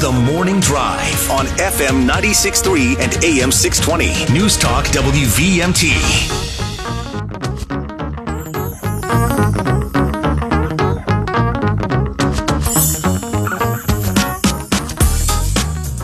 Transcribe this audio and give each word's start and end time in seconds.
The 0.00 0.12
Morning 0.12 0.60
Drive 0.60 1.28
on 1.28 1.46
FM 1.46 2.08
96.3 2.08 3.00
and 3.00 3.24
AM 3.24 3.50
620. 3.50 4.32
News 4.32 4.56
Talk 4.56 4.84
WVMT. 4.86 5.90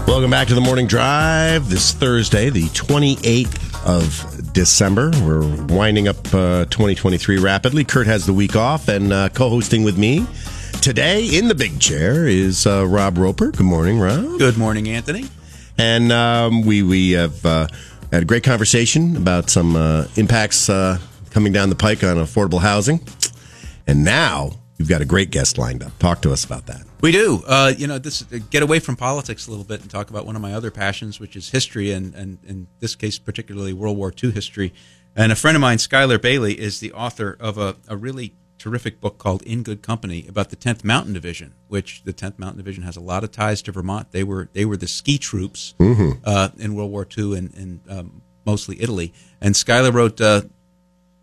Welcome 0.08 0.30
back 0.32 0.48
to 0.48 0.56
the 0.56 0.60
morning 0.60 0.88
drive 0.88 1.70
this 1.70 1.92
Thursday, 1.92 2.50
the 2.50 2.64
28th 2.70 3.86
of 3.86 4.52
December. 4.52 5.12
We're 5.22 5.46
winding 5.66 6.08
up 6.08 6.16
uh, 6.34 6.64
2023 6.64 7.38
rapidly. 7.38 7.84
Kurt 7.84 8.08
has 8.08 8.26
the 8.26 8.32
week 8.32 8.56
off, 8.56 8.88
and 8.88 9.12
uh, 9.12 9.28
co 9.28 9.48
hosting 9.48 9.84
with 9.84 9.96
me 9.96 10.26
today 10.84 11.24
in 11.24 11.48
the 11.48 11.54
big 11.54 11.80
chair 11.80 12.28
is 12.28 12.66
uh, 12.66 12.86
Rob 12.86 13.16
Roper. 13.16 13.50
Good 13.52 13.64
morning, 13.64 13.98
Rob. 13.98 14.38
Good 14.38 14.58
morning, 14.58 14.86
Anthony. 14.86 15.24
And 15.78 16.12
um, 16.12 16.60
we, 16.60 16.82
we 16.82 17.12
have 17.12 17.42
uh, 17.46 17.68
had 18.12 18.24
a 18.24 18.26
great 18.26 18.44
conversation 18.44 19.16
about 19.16 19.48
some 19.48 19.76
uh, 19.76 20.08
impacts 20.16 20.68
uh, 20.68 20.98
coming 21.30 21.54
down 21.54 21.70
the 21.70 21.74
pike 21.74 22.04
on 22.04 22.18
affordable 22.18 22.60
housing. 22.60 23.00
And 23.86 24.04
now 24.04 24.50
you've 24.76 24.90
got 24.90 25.00
a 25.00 25.06
great 25.06 25.30
guest 25.30 25.56
lined 25.56 25.82
up. 25.82 25.98
Talk 26.00 26.20
to 26.20 26.32
us 26.34 26.44
about 26.44 26.66
that. 26.66 26.82
We 27.00 27.12
do. 27.12 27.42
Uh, 27.46 27.72
you 27.74 27.86
know, 27.86 27.98
this 27.98 28.20
get 28.50 28.62
away 28.62 28.78
from 28.78 28.94
politics 28.96 29.46
a 29.46 29.50
little 29.50 29.64
bit 29.64 29.80
and 29.80 29.90
talk 29.90 30.10
about 30.10 30.26
one 30.26 30.36
of 30.36 30.42
my 30.42 30.52
other 30.52 30.70
passions, 30.70 31.18
which 31.18 31.34
is 31.34 31.48
history, 31.48 31.92
and, 31.92 32.14
and 32.14 32.44
in 32.44 32.66
this 32.80 32.94
case, 32.94 33.18
particularly 33.18 33.72
World 33.72 33.96
War 33.96 34.12
II 34.22 34.32
history. 34.32 34.74
And 35.16 35.32
a 35.32 35.36
friend 35.36 35.56
of 35.56 35.62
mine, 35.62 35.78
Skyler 35.78 36.20
Bailey, 36.20 36.60
is 36.60 36.80
the 36.80 36.92
author 36.92 37.38
of 37.40 37.56
a, 37.56 37.76
a 37.88 37.96
really 37.96 38.34
terrific 38.64 38.98
book 38.98 39.18
called 39.18 39.42
In 39.42 39.62
Good 39.62 39.82
Company 39.82 40.24
about 40.26 40.48
the 40.48 40.56
10th 40.56 40.84
Mountain 40.84 41.12
Division, 41.12 41.52
which 41.68 42.02
the 42.04 42.14
10th 42.14 42.38
Mountain 42.38 42.56
Division 42.56 42.82
has 42.84 42.96
a 42.96 43.00
lot 43.00 43.22
of 43.22 43.30
ties 43.30 43.60
to 43.60 43.72
Vermont. 43.72 44.10
They 44.10 44.24
were 44.24 44.48
they 44.54 44.64
were 44.64 44.78
the 44.78 44.86
ski 44.88 45.18
troops 45.18 45.74
uh, 46.24 46.48
in 46.56 46.74
World 46.74 46.90
War 46.90 47.06
II 47.16 47.36
and, 47.36 47.54
and 47.54 47.80
um, 47.90 48.22
mostly 48.46 48.80
Italy. 48.80 49.12
And 49.42 49.54
Skyler 49.54 49.92
wrote 49.92 50.18
uh, 50.18 50.42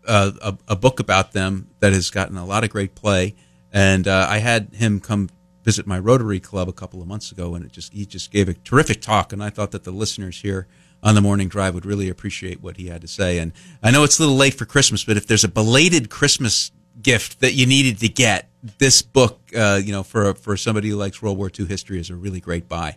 a, 0.06 0.32
a, 0.40 0.58
a 0.68 0.76
book 0.76 1.00
about 1.00 1.32
them 1.32 1.68
that 1.80 1.92
has 1.92 2.10
gotten 2.10 2.36
a 2.36 2.46
lot 2.46 2.62
of 2.62 2.70
great 2.70 2.94
play. 2.94 3.34
And 3.72 4.06
uh, 4.06 4.28
I 4.30 4.38
had 4.38 4.68
him 4.74 5.00
come 5.00 5.28
visit 5.64 5.84
my 5.84 5.98
Rotary 5.98 6.38
Club 6.38 6.68
a 6.68 6.72
couple 6.72 7.02
of 7.02 7.08
months 7.08 7.32
ago, 7.32 7.56
and 7.56 7.64
it 7.64 7.72
just 7.72 7.92
he 7.92 8.06
just 8.06 8.30
gave 8.30 8.48
a 8.48 8.54
terrific 8.54 9.02
talk. 9.02 9.32
And 9.32 9.42
I 9.42 9.50
thought 9.50 9.72
that 9.72 9.82
the 9.82 9.90
listeners 9.90 10.42
here 10.42 10.68
on 11.02 11.16
the 11.16 11.20
morning 11.20 11.48
drive 11.48 11.74
would 11.74 11.86
really 11.86 12.08
appreciate 12.08 12.62
what 12.62 12.76
he 12.76 12.86
had 12.86 13.00
to 13.00 13.08
say. 13.08 13.38
And 13.38 13.52
I 13.82 13.90
know 13.90 14.04
it's 14.04 14.20
a 14.20 14.22
little 14.22 14.36
late 14.36 14.54
for 14.54 14.64
Christmas, 14.64 15.02
but 15.02 15.16
if 15.16 15.26
there's 15.26 15.42
a 15.42 15.48
belated 15.48 16.08
Christmas 16.08 16.70
gift 17.00 17.40
that 17.40 17.52
you 17.52 17.66
needed 17.66 17.98
to 18.00 18.08
get, 18.08 18.48
this 18.78 19.02
book, 19.02 19.40
uh, 19.56 19.80
you 19.82 19.92
know, 19.92 20.02
for 20.02 20.34
for 20.34 20.56
somebody 20.56 20.88
who 20.88 20.96
likes 20.96 21.22
World 21.22 21.38
War 21.38 21.50
II 21.58 21.66
history, 21.66 21.98
is 21.98 22.10
a 22.10 22.16
really 22.16 22.40
great 22.40 22.68
buy. 22.68 22.96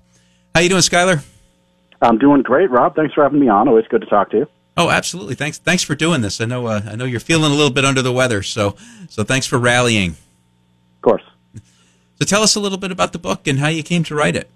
How 0.53 0.61
you 0.61 0.69
doing, 0.69 0.81
Skyler? 0.81 1.25
I'm 2.01 2.17
doing 2.17 2.41
great, 2.41 2.69
Rob. 2.69 2.95
Thanks 2.95 3.13
for 3.13 3.23
having 3.23 3.39
me 3.39 3.47
on. 3.47 3.67
Always 3.67 3.87
good 3.87 4.01
to 4.01 4.07
talk 4.07 4.29
to 4.31 4.37
you. 4.37 4.47
Oh, 4.77 4.89
absolutely. 4.89 5.35
Thanks. 5.35 5.57
Thanks 5.57 5.83
for 5.83 5.95
doing 5.95 6.21
this. 6.21 6.41
I 6.41 6.45
know. 6.45 6.67
Uh, 6.67 6.81
I 6.85 6.95
know 6.95 7.05
you're 7.05 7.19
feeling 7.19 7.51
a 7.51 7.55
little 7.55 7.71
bit 7.71 7.85
under 7.85 8.01
the 8.01 8.11
weather, 8.11 8.43
so 8.43 8.75
so 9.09 9.23
thanks 9.23 9.45
for 9.45 9.57
rallying. 9.57 10.11
Of 10.11 11.01
course. 11.01 11.23
So 12.17 12.25
tell 12.25 12.43
us 12.43 12.55
a 12.55 12.59
little 12.59 12.77
bit 12.77 12.91
about 12.91 13.11
the 13.11 13.19
book 13.19 13.45
and 13.47 13.59
how 13.59 13.67
you 13.67 13.83
came 13.83 14.03
to 14.05 14.15
write 14.15 14.35
it. 14.35 14.49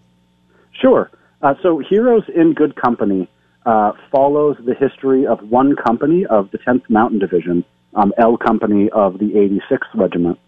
Sure. 0.71 1.11
Uh, 1.41 1.55
so, 1.61 1.79
Heroes 1.79 2.23
in 2.33 2.53
Good 2.53 2.75
Company 2.75 3.29
uh, 3.65 3.93
follows 4.11 4.57
the 4.65 4.73
history 4.73 5.25
of 5.25 5.39
one 5.49 5.75
company 5.75 6.25
of 6.25 6.51
the 6.51 6.57
10th 6.57 6.89
Mountain 6.89 7.19
Division, 7.19 7.63
um, 7.95 8.13
L 8.17 8.37
Company 8.37 8.89
of 8.91 9.19
the 9.19 9.31
86th 9.71 9.99
Regiment, 9.99 10.39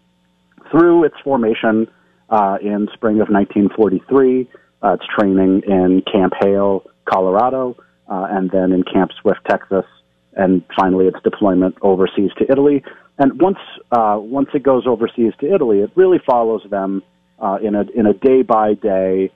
through 0.70 1.04
its 1.04 1.16
formation 1.22 1.86
uh, 2.30 2.58
in 2.62 2.88
spring 2.94 3.20
of 3.20 3.28
1943, 3.28 4.48
uh, 4.82 4.92
its 4.94 5.04
training 5.18 5.62
in 5.66 6.02
Camp 6.10 6.32
Hale, 6.40 6.84
Colorado, 7.04 7.76
uh, 8.08 8.26
and 8.30 8.50
then 8.50 8.72
in 8.72 8.82
Camp 8.82 9.10
Swift, 9.20 9.40
Texas, 9.48 9.84
and 10.34 10.62
finally 10.74 11.06
its 11.06 11.18
deployment 11.22 11.76
overseas 11.82 12.30
to 12.38 12.50
Italy. 12.50 12.82
And 13.18 13.40
once 13.40 13.58
uh, 13.90 14.16
once 14.18 14.48
it 14.54 14.62
goes 14.62 14.86
overseas 14.86 15.34
to 15.40 15.54
Italy, 15.54 15.80
it 15.80 15.90
really 15.94 16.18
follows 16.24 16.62
them 16.70 17.02
uh, 17.38 17.58
in 17.62 17.74
a 17.74 17.84
in 17.94 18.06
a 18.06 18.14
day 18.14 18.42
by 18.42 18.74
day, 18.74 19.30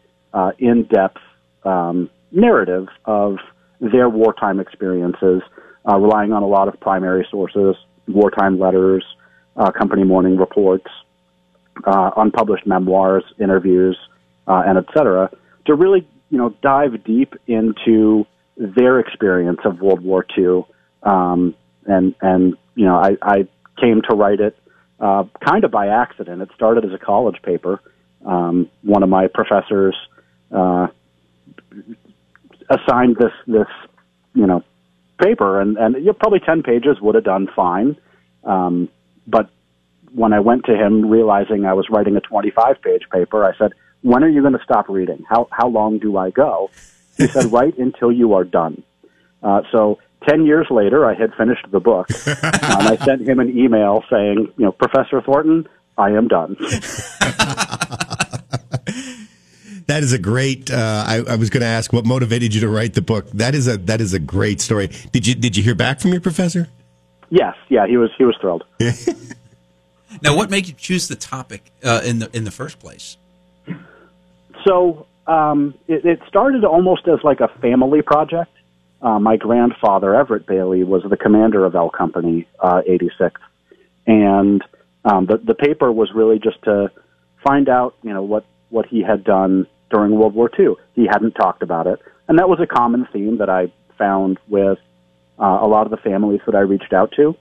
in 0.58 0.84
depth 0.84 1.20
um, 1.64 2.08
narrative 2.30 2.88
of 3.04 3.36
their 3.80 4.08
wartime 4.08 4.60
experiences, 4.60 5.42
uh, 5.88 5.98
relying 5.98 6.32
on 6.32 6.42
a 6.42 6.46
lot 6.46 6.68
of 6.68 6.78
primary 6.80 7.26
sources, 7.30 7.76
wartime 8.08 8.58
letters, 8.58 9.04
uh, 9.56 9.70
company 9.70 10.04
morning 10.04 10.36
reports, 10.36 10.86
uh, 11.84 12.10
unpublished 12.16 12.66
memoirs, 12.66 13.24
interviews, 13.38 13.98
uh, 14.46 14.62
and 14.66 14.78
et 14.78 14.84
cetera, 14.94 15.30
to 15.66 15.74
really 15.74 16.06
you 16.30 16.38
know 16.38 16.54
dive 16.62 17.04
deep 17.04 17.34
into 17.46 18.26
their 18.56 18.98
experience 18.98 19.60
of 19.64 19.80
World 19.80 20.00
War 20.02 20.24
II. 20.36 20.64
Um, 21.02 21.54
and 21.86 22.14
and 22.20 22.54
you 22.74 22.84
know 22.84 22.96
I, 22.96 23.16
I 23.22 23.48
came 23.80 24.02
to 24.08 24.16
write 24.16 24.40
it 24.40 24.56
uh, 25.00 25.24
kind 25.44 25.64
of 25.64 25.70
by 25.70 25.88
accident. 25.88 26.42
It 26.42 26.50
started 26.54 26.84
as 26.84 26.92
a 26.92 26.98
college 26.98 27.40
paper. 27.42 27.80
Um, 28.24 28.70
one 28.82 29.02
of 29.02 29.08
my 29.08 29.28
professors 29.28 29.94
uh, 30.50 30.88
assigned 32.70 33.16
this 33.16 33.32
this 33.46 33.68
you 34.34 34.46
know 34.46 34.64
paper, 35.18 35.60
and 35.60 35.76
and 35.76 35.96
you 35.96 36.06
know, 36.06 36.12
probably 36.12 36.40
ten 36.40 36.62
pages 36.62 37.00
would 37.00 37.14
have 37.14 37.24
done 37.24 37.48
fine. 37.54 37.96
Um, 38.44 38.88
but 39.26 39.50
when 40.14 40.32
I 40.32 40.40
went 40.40 40.64
to 40.66 40.76
him, 40.76 41.08
realizing 41.08 41.64
I 41.64 41.74
was 41.74 41.88
writing 41.90 42.16
a 42.16 42.20
twenty 42.20 42.50
five 42.50 42.80
page 42.82 43.02
paper, 43.12 43.44
I 43.44 43.56
said, 43.56 43.72
"When 44.02 44.22
are 44.22 44.28
you 44.28 44.40
going 44.40 44.54
to 44.54 44.64
stop 44.64 44.88
reading? 44.88 45.24
How 45.28 45.48
how 45.50 45.68
long 45.68 45.98
do 45.98 46.16
I 46.16 46.30
go?" 46.30 46.70
He 47.16 47.26
said, 47.34 47.52
"Write 47.52 47.78
until 47.78 48.12
you 48.12 48.34
are 48.34 48.44
done." 48.44 48.82
Uh, 49.42 49.62
so. 49.72 49.98
Ten 50.26 50.44
years 50.44 50.66
later, 50.70 51.06
I 51.06 51.14
had 51.14 51.34
finished 51.34 51.70
the 51.70 51.78
book, 51.78 52.08
and 52.26 52.88
I 52.88 52.96
sent 52.96 53.28
him 53.28 53.38
an 53.38 53.56
email 53.56 54.02
saying, 54.10 54.50
"You 54.56 54.64
know, 54.64 54.72
Professor 54.72 55.20
Thornton, 55.20 55.68
I 55.96 56.12
am 56.12 56.26
done." 56.26 56.56
That 59.96 60.02
is 60.02 60.12
a 60.12 60.18
great. 60.18 60.70
Uh, 60.70 61.04
I, 61.06 61.22
I, 61.26 61.36
was 61.36 61.48
going 61.48 61.62
to 61.62 61.66
ask 61.66 61.90
what 61.90 62.04
motivated 62.04 62.54
you 62.54 62.60
to 62.60 62.68
write 62.68 62.92
the 62.92 63.00
book. 63.00 63.30
That 63.30 63.54
is 63.54 63.66
a 63.66 63.78
that 63.78 64.02
is 64.02 64.12
a 64.12 64.18
great 64.18 64.60
story. 64.60 64.90
Did 65.10 65.26
you 65.26 65.34
did 65.34 65.56
you 65.56 65.62
hear 65.62 65.74
back 65.74 66.00
from 66.00 66.12
your 66.12 66.20
professor? 66.20 66.68
Yes, 67.30 67.56
yeah, 67.70 67.86
he 67.86 67.96
was 67.96 68.10
he 68.18 68.24
was 68.24 68.36
thrilled. 68.38 68.64
now, 70.22 70.36
what 70.36 70.50
made 70.50 70.68
you 70.68 70.74
choose 70.74 71.08
the 71.08 71.16
topic 71.16 71.72
uh, 71.82 72.02
in 72.04 72.18
the 72.18 72.28
in 72.36 72.44
the 72.44 72.50
first 72.50 72.78
place? 72.78 73.16
So 74.66 75.06
um, 75.26 75.72
it, 75.88 76.04
it, 76.04 76.20
started 76.28 76.62
almost 76.66 77.08
as 77.08 77.20
like 77.24 77.40
a 77.40 77.48
family 77.62 78.02
project. 78.02 78.52
Uh, 79.00 79.18
my 79.18 79.38
grandfather 79.38 80.14
Everett 80.14 80.44
Bailey 80.44 80.84
was 80.84 81.04
the 81.08 81.16
commander 81.16 81.64
of 81.64 81.74
L 81.74 81.88
Company 81.88 82.46
uh, 82.60 82.82
86, 82.86 83.40
and 84.06 84.62
um, 85.06 85.24
the 85.24 85.38
the 85.38 85.54
paper 85.54 85.90
was 85.90 86.12
really 86.14 86.38
just 86.38 86.62
to 86.64 86.90
find 87.42 87.70
out 87.70 87.94
you 88.02 88.12
know 88.12 88.22
what 88.22 88.44
what 88.68 88.84
he 88.84 89.00
had 89.00 89.24
done 89.24 89.66
during 89.90 90.12
World 90.12 90.34
War 90.34 90.50
II. 90.58 90.74
He 90.94 91.06
hadn't 91.06 91.32
talked 91.32 91.62
about 91.62 91.86
it. 91.86 92.00
And 92.28 92.38
that 92.38 92.48
was 92.48 92.58
a 92.60 92.66
common 92.66 93.06
theme 93.12 93.38
that 93.38 93.48
I 93.48 93.72
found 93.98 94.38
with 94.48 94.78
uh, 95.38 95.58
a 95.62 95.68
lot 95.68 95.86
of 95.86 95.90
the 95.90 95.96
families 95.96 96.40
that 96.46 96.54
I 96.54 96.60
reached 96.60 96.92
out 96.92 97.12
to, 97.16 97.36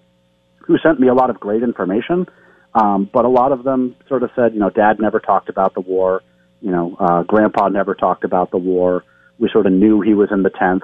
who 0.60 0.78
sent 0.78 1.00
me 1.00 1.08
a 1.08 1.14
lot 1.14 1.30
of 1.30 1.40
great 1.40 1.64
information. 1.64 2.28
Um, 2.74 3.10
but 3.12 3.26
a 3.26 3.30
lot 3.30 3.52
of 3.52 3.64
them 3.64 3.96
sort 4.08 4.24
of 4.24 4.32
said, 4.36 4.54
you 4.54 4.60
know, 4.60 4.70
Dad 4.70 5.00
never 5.00 5.20
talked 5.20 5.50
about 5.50 5.74
the 5.74 5.82
war. 5.82 6.22
You 6.62 6.72
know, 6.72 6.96
uh, 7.00 7.24
Grandpa 7.24 7.70
never 7.70 7.96
talked 7.96 8.24
about 8.24 8.52
the 8.52 8.58
war. 8.58 9.04
We 9.40 9.50
sort 9.52 9.66
of 9.66 9.72
knew 9.72 10.02
he 10.02 10.14
was 10.14 10.30
in 10.32 10.44
the 10.44 10.50
10th. 10.50 10.82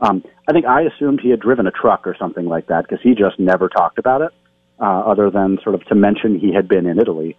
Um, 0.00 0.24
I 0.48 0.52
think 0.52 0.66
I 0.66 0.82
assumed 0.82 1.20
he 1.22 1.30
had 1.30 1.40
driven 1.40 1.66
a 1.66 1.70
truck 1.70 2.06
or 2.06 2.16
something 2.18 2.46
like 2.46 2.66
that 2.66 2.82
because 2.88 3.02
he 3.02 3.14
just 3.14 3.38
never 3.38 3.68
talked 3.68 3.98
about 3.98 4.22
it, 4.22 4.32
uh, 4.80 5.00
other 5.00 5.30
than 5.30 5.58
sort 5.62 5.74
of 5.74 5.84
to 5.86 5.94
mention 5.94 6.38
he 6.38 6.52
had 6.52 6.66
been 6.68 6.86
in 6.86 6.98
Italy. 6.98 7.36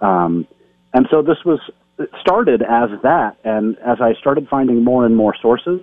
Um, 0.00 0.46
and 0.92 1.08
so 1.10 1.22
this 1.22 1.38
was 1.44 1.58
it 1.98 2.10
started 2.20 2.62
as 2.62 2.90
that, 3.02 3.36
and 3.44 3.76
as 3.78 3.98
I 4.00 4.14
started 4.20 4.48
finding 4.48 4.82
more 4.82 5.04
and 5.04 5.16
more 5.16 5.34
sources 5.40 5.80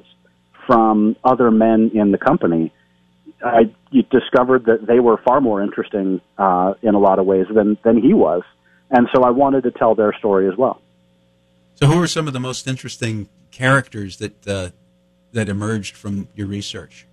from 0.66 1.16
other 1.24 1.52
men 1.52 1.92
in 1.94 2.12
the 2.12 2.18
company, 2.18 2.74
I 3.44 3.74
discovered 4.12 4.66
that 4.66 4.86
they 4.86 5.00
were 5.00 5.18
far 5.18 5.40
more 5.42 5.64
interesting 5.64 6.22
uh, 6.38 6.74
in 6.82 6.96
a 6.96 7.00
lot 7.00 7.20
of 7.20 7.26
ways 7.26 7.46
than 7.54 7.78
than 7.84 8.02
he 8.02 8.14
was, 8.14 8.42
and 8.90 9.08
so 9.14 9.24
I 9.24 9.30
wanted 9.30 9.64
to 9.64 9.72
tell 9.72 9.96
their 9.96 10.14
story 10.14 10.50
as 10.50 10.58
well. 10.58 10.82
So, 11.76 11.88
who 11.88 12.02
are 12.02 12.08
some 12.08 12.28
of 12.28 12.34
the 12.34 12.40
most 12.40 12.68
interesting 12.68 13.30
characters 13.52 14.18
that 14.18 14.48
uh, 14.48 14.70
that 15.32 15.48
emerged 15.48 15.96
from 15.96 16.28
your 16.36 16.48
research? 16.48 17.06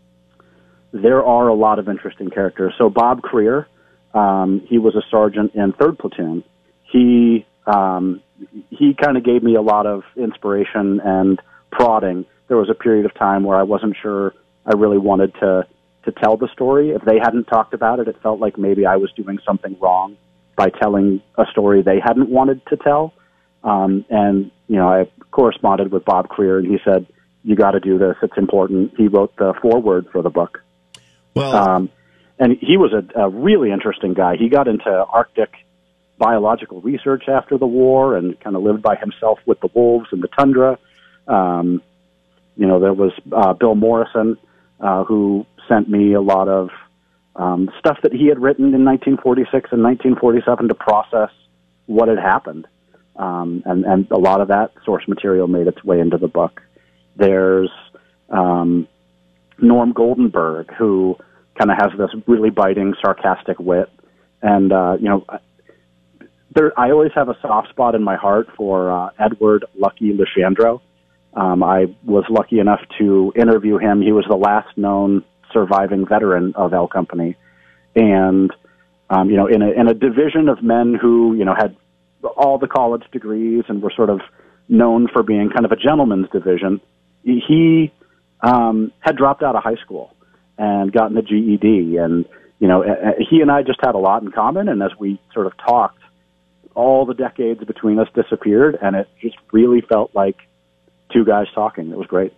There 0.92 1.24
are 1.24 1.48
a 1.48 1.54
lot 1.54 1.78
of 1.78 1.88
interesting 1.88 2.30
characters. 2.30 2.72
So, 2.78 2.88
Bob 2.88 3.20
Krear, 3.20 3.66
um, 4.14 4.62
he 4.66 4.78
was 4.78 4.94
a 4.96 5.02
sergeant 5.10 5.54
in 5.54 5.72
Third 5.74 5.98
Platoon. 5.98 6.42
He 6.90 7.46
um, 7.66 8.22
he 8.70 8.94
kind 8.94 9.16
of 9.16 9.24
gave 9.24 9.42
me 9.42 9.54
a 9.54 9.62
lot 9.62 9.86
of 9.86 10.02
inspiration 10.16 11.00
and 11.04 11.40
prodding. 11.70 12.24
There 12.48 12.56
was 12.56 12.70
a 12.70 12.74
period 12.74 13.06
of 13.06 13.14
time 13.14 13.44
where 13.44 13.56
I 13.56 13.62
wasn't 13.62 13.96
sure 14.00 14.34
I 14.64 14.74
really 14.76 14.98
wanted 14.98 15.34
to 15.34 15.66
to 16.04 16.12
tell 16.12 16.36
the 16.36 16.48
story. 16.52 16.90
If 16.90 17.02
they 17.02 17.18
hadn't 17.18 17.44
talked 17.44 17.74
about 17.74 17.98
it, 17.98 18.06
it 18.06 18.16
felt 18.22 18.38
like 18.38 18.56
maybe 18.56 18.86
I 18.86 18.96
was 18.96 19.10
doing 19.12 19.38
something 19.44 19.76
wrong 19.80 20.16
by 20.54 20.70
telling 20.70 21.20
a 21.36 21.44
story 21.50 21.82
they 21.82 21.98
hadn't 22.00 22.30
wanted 22.30 22.64
to 22.66 22.76
tell. 22.76 23.12
Um, 23.64 24.04
and 24.08 24.50
you 24.68 24.76
know, 24.76 24.88
I 24.88 25.10
corresponded 25.32 25.90
with 25.90 26.04
Bob 26.04 26.28
Krear, 26.28 26.58
and 26.58 26.66
he 26.66 26.78
said, 26.84 27.06
"You 27.42 27.56
got 27.56 27.72
to 27.72 27.80
do 27.80 27.98
this. 27.98 28.16
It's 28.22 28.36
important." 28.36 28.94
He 28.96 29.08
wrote 29.08 29.34
the 29.36 29.54
foreword 29.60 30.06
for 30.12 30.22
the 30.22 30.30
book. 30.30 30.62
Well, 31.34 31.54
Um, 31.54 31.90
and 32.38 32.56
he 32.60 32.76
was 32.76 32.92
a, 32.92 33.20
a 33.20 33.28
really 33.28 33.70
interesting 33.70 34.14
guy. 34.14 34.36
He 34.36 34.48
got 34.48 34.68
into 34.68 34.90
Arctic 34.90 35.52
biological 36.18 36.80
research 36.80 37.24
after 37.28 37.58
the 37.58 37.66
war 37.66 38.16
and 38.16 38.38
kind 38.40 38.56
of 38.56 38.62
lived 38.62 38.82
by 38.82 38.96
himself 38.96 39.38
with 39.46 39.60
the 39.60 39.68
wolves 39.74 40.08
in 40.12 40.20
the 40.20 40.28
tundra. 40.28 40.78
Um, 41.28 41.82
you 42.56 42.66
know, 42.66 42.80
there 42.80 42.94
was 42.94 43.12
uh, 43.32 43.52
Bill 43.52 43.74
Morrison, 43.74 44.38
uh, 44.80 45.04
who 45.04 45.46
sent 45.68 45.88
me 45.88 46.14
a 46.14 46.20
lot 46.20 46.48
of 46.48 46.70
um, 47.34 47.70
stuff 47.78 47.98
that 48.02 48.12
he 48.12 48.26
had 48.26 48.40
written 48.40 48.66
in 48.74 48.84
1946 48.84 49.72
and 49.72 49.82
1947 49.82 50.68
to 50.68 50.74
process 50.74 51.30
what 51.86 52.08
had 52.08 52.18
happened. 52.18 52.66
Um, 53.16 53.62
and, 53.64 53.84
and 53.84 54.10
a 54.10 54.18
lot 54.18 54.40
of 54.40 54.48
that 54.48 54.72
source 54.84 55.06
material 55.08 55.46
made 55.46 55.66
its 55.66 55.82
way 55.82 56.00
into 56.00 56.18
the 56.18 56.28
book. 56.28 56.62
There's 57.16 57.70
um, 58.28 58.86
Norm 59.58 59.94
Goldenberg, 59.94 60.74
who 60.74 61.16
kind 61.58 61.70
of 61.70 61.78
has 61.78 61.98
this 61.98 62.10
really 62.26 62.50
biting, 62.50 62.94
sarcastic 63.02 63.58
wit. 63.58 63.90
And, 64.42 64.72
uh, 64.72 64.96
you 65.00 65.08
know, 65.08 65.24
there, 66.56 66.78
I 66.78 66.90
always 66.90 67.12
have 67.14 67.28
a 67.28 67.36
soft 67.40 67.68
spot 67.68 67.94
in 67.94 68.02
my 68.02 68.16
heart 68.16 68.48
for 68.56 68.90
uh, 68.90 69.10
Edward 69.18 69.66
Lucky 69.78 70.12
Lechandro. 70.12 70.80
Um, 71.34 71.62
I 71.62 71.94
was 72.02 72.24
lucky 72.30 72.58
enough 72.58 72.80
to 72.98 73.32
interview 73.36 73.76
him. 73.76 74.00
He 74.00 74.10
was 74.10 74.24
the 74.28 74.36
last 74.36 74.76
known 74.76 75.22
surviving 75.52 76.06
veteran 76.06 76.54
of 76.56 76.72
L 76.72 76.88
Company, 76.88 77.36
and 77.94 78.50
um, 79.10 79.30
you 79.30 79.36
know, 79.36 79.46
in 79.46 79.60
a 79.62 79.70
in 79.70 79.86
a 79.86 79.94
division 79.94 80.48
of 80.48 80.62
men 80.62 80.98
who 81.00 81.34
you 81.34 81.44
know 81.44 81.54
had 81.54 81.76
all 82.36 82.58
the 82.58 82.66
college 82.66 83.04
degrees 83.12 83.64
and 83.68 83.82
were 83.82 83.92
sort 83.94 84.08
of 84.08 84.20
known 84.68 85.08
for 85.12 85.22
being 85.22 85.50
kind 85.50 85.66
of 85.66 85.72
a 85.72 85.76
gentleman's 85.76 86.28
division. 86.30 86.80
He 87.22 87.92
um, 88.40 88.92
had 89.00 89.16
dropped 89.16 89.42
out 89.42 89.56
of 89.56 89.62
high 89.62 89.76
school 89.84 90.14
and 90.56 90.90
gotten 90.90 91.18
a 91.18 91.22
GED, 91.22 91.98
and 91.98 92.24
you 92.58 92.66
know, 92.66 92.82
he 93.30 93.42
and 93.42 93.50
I 93.50 93.62
just 93.62 93.78
had 93.82 93.94
a 93.94 93.98
lot 93.98 94.22
in 94.22 94.32
common. 94.32 94.70
And 94.70 94.82
as 94.82 94.90
we 94.98 95.20
sort 95.34 95.46
of 95.46 95.52
talked, 95.58 96.00
all 96.76 97.06
the 97.06 97.14
decades 97.14 97.64
between 97.64 97.98
us 97.98 98.08
disappeared, 98.14 98.78
and 98.80 98.94
it 98.94 99.08
just 99.20 99.36
really 99.50 99.80
felt 99.80 100.14
like 100.14 100.36
two 101.12 101.24
guys 101.24 101.46
talking. 101.54 101.90
It 101.90 101.96
was 101.96 102.06
great. 102.06 102.32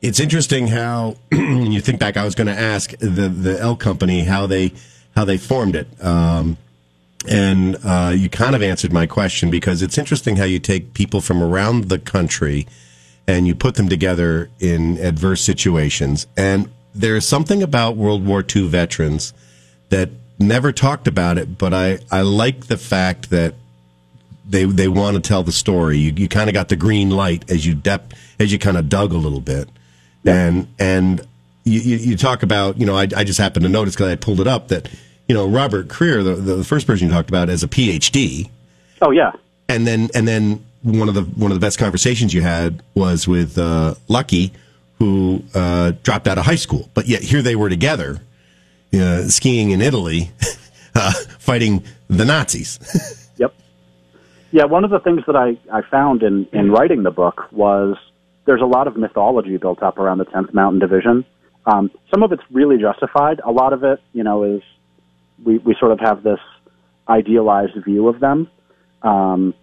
It's 0.00 0.20
interesting 0.20 0.68
how 0.68 1.16
you 1.32 1.80
think 1.80 2.00
back. 2.00 2.16
I 2.16 2.24
was 2.24 2.34
going 2.34 2.46
to 2.46 2.58
ask 2.58 2.96
the 2.98 3.28
the 3.28 3.58
L 3.60 3.76
company 3.76 4.24
how 4.24 4.46
they 4.46 4.72
how 5.14 5.24
they 5.24 5.36
formed 5.36 5.76
it, 5.76 5.88
um, 6.02 6.56
and 7.28 7.76
uh, 7.84 8.12
you 8.16 8.30
kind 8.30 8.54
of 8.54 8.62
answered 8.62 8.92
my 8.92 9.06
question 9.06 9.50
because 9.50 9.82
it's 9.82 9.98
interesting 9.98 10.36
how 10.36 10.44
you 10.44 10.58
take 10.58 10.94
people 10.94 11.20
from 11.20 11.42
around 11.42 11.90
the 11.90 11.98
country 11.98 12.66
and 13.26 13.46
you 13.46 13.54
put 13.54 13.74
them 13.74 13.88
together 13.88 14.48
in 14.58 14.96
adverse 14.98 15.42
situations. 15.42 16.26
And 16.36 16.70
there 16.94 17.16
is 17.16 17.26
something 17.26 17.62
about 17.62 17.96
World 17.96 18.26
War 18.26 18.44
II 18.44 18.68
veterans 18.68 19.32
that 19.90 20.10
never 20.40 20.72
talked 20.72 21.06
about 21.06 21.38
it, 21.38 21.58
but 21.58 21.72
I 21.72 22.00
I 22.10 22.22
like 22.22 22.66
the 22.66 22.76
fact 22.76 23.30
that 23.30 23.54
they 24.48 24.64
they 24.64 24.88
want 24.88 25.16
to 25.16 25.20
tell 25.20 25.42
the 25.42 25.52
story. 25.52 25.98
You 25.98 26.12
you 26.16 26.28
kind 26.28 26.48
of 26.48 26.54
got 26.54 26.68
the 26.68 26.76
green 26.76 27.10
light 27.10 27.48
as 27.50 27.64
you 27.64 27.74
dep 27.74 28.14
as 28.40 28.50
you 28.52 28.58
kind 28.58 28.76
of 28.76 28.88
dug 28.88 29.12
a 29.12 29.16
little 29.16 29.40
bit, 29.40 29.68
and 30.24 30.66
and 30.78 31.20
you, 31.64 31.80
you, 31.80 31.96
you 31.98 32.16
talk 32.16 32.42
about 32.42 32.78
you 32.78 32.86
know 32.86 32.96
I, 32.96 33.06
I 33.16 33.24
just 33.24 33.38
happened 33.38 33.64
to 33.64 33.68
notice 33.68 33.94
because 33.94 34.08
I 34.10 34.16
pulled 34.16 34.40
it 34.40 34.48
up 34.48 34.68
that 34.68 34.88
you 35.28 35.34
know 35.34 35.46
Robert 35.46 35.88
Krear 35.88 36.24
the, 36.24 36.34
the 36.34 36.64
first 36.64 36.86
person 36.86 37.06
you 37.08 37.12
talked 37.12 37.28
about 37.28 37.50
as 37.50 37.62
a 37.62 37.68
PhD, 37.68 38.48
Oh 39.02 39.10
yeah, 39.10 39.32
and 39.68 39.86
then 39.86 40.08
and 40.14 40.26
then 40.26 40.64
one 40.82 41.08
of 41.08 41.14
the 41.14 41.22
one 41.22 41.50
of 41.52 41.60
the 41.60 41.64
best 41.64 41.78
conversations 41.78 42.32
you 42.32 42.42
had 42.42 42.82
was 42.94 43.28
with 43.28 43.58
uh, 43.58 43.94
Lucky 44.08 44.52
who 44.98 45.42
uh, 45.54 45.92
dropped 46.02 46.28
out 46.28 46.36
of 46.36 46.44
high 46.44 46.56
school, 46.56 46.90
but 46.92 47.06
yet 47.08 47.22
here 47.22 47.40
they 47.40 47.56
were 47.56 47.70
together 47.70 48.20
uh, 48.94 49.28
skiing 49.28 49.70
in 49.70 49.80
Italy, 49.80 50.30
uh, 50.94 51.12
fighting 51.38 51.84
the 52.08 52.24
Nazis. 52.24 52.78
Yep. 53.36 53.54
Yeah, 54.50 54.64
one 54.64 54.84
of 54.84 54.90
the 54.90 54.98
things 54.98 55.22
that 55.26 55.34
I, 55.34 55.56
I 55.72 55.80
found 55.90 56.22
in, 56.22 56.46
in 56.52 56.70
writing 56.70 57.04
the 57.04 57.10
book 57.10 57.50
was 57.52 57.96
there's 58.44 58.60
a 58.60 58.66
lot 58.66 58.86
of 58.86 58.98
mythology 58.98 59.56
built 59.56 59.82
up 59.82 59.96
around 59.96 60.18
the 60.18 60.26
10th 60.26 60.52
Mountain 60.52 60.80
Division. 60.80 61.24
Um, 61.64 61.90
some 62.10 62.22
of 62.22 62.32
it's 62.32 62.42
really 62.50 62.76
justified. 62.76 63.40
A 63.46 63.50
lot 63.50 63.72
of 63.72 63.82
it, 63.82 64.00
you 64.12 64.22
know, 64.24 64.42
is 64.44 64.62
we, 65.42 65.56
we 65.58 65.74
sort 65.78 65.92
of 65.92 66.00
have 66.00 66.22
this 66.22 66.40
idealized 67.08 67.82
view 67.82 68.08
of 68.08 68.20
them. 68.20 68.50
Um, 69.02 69.54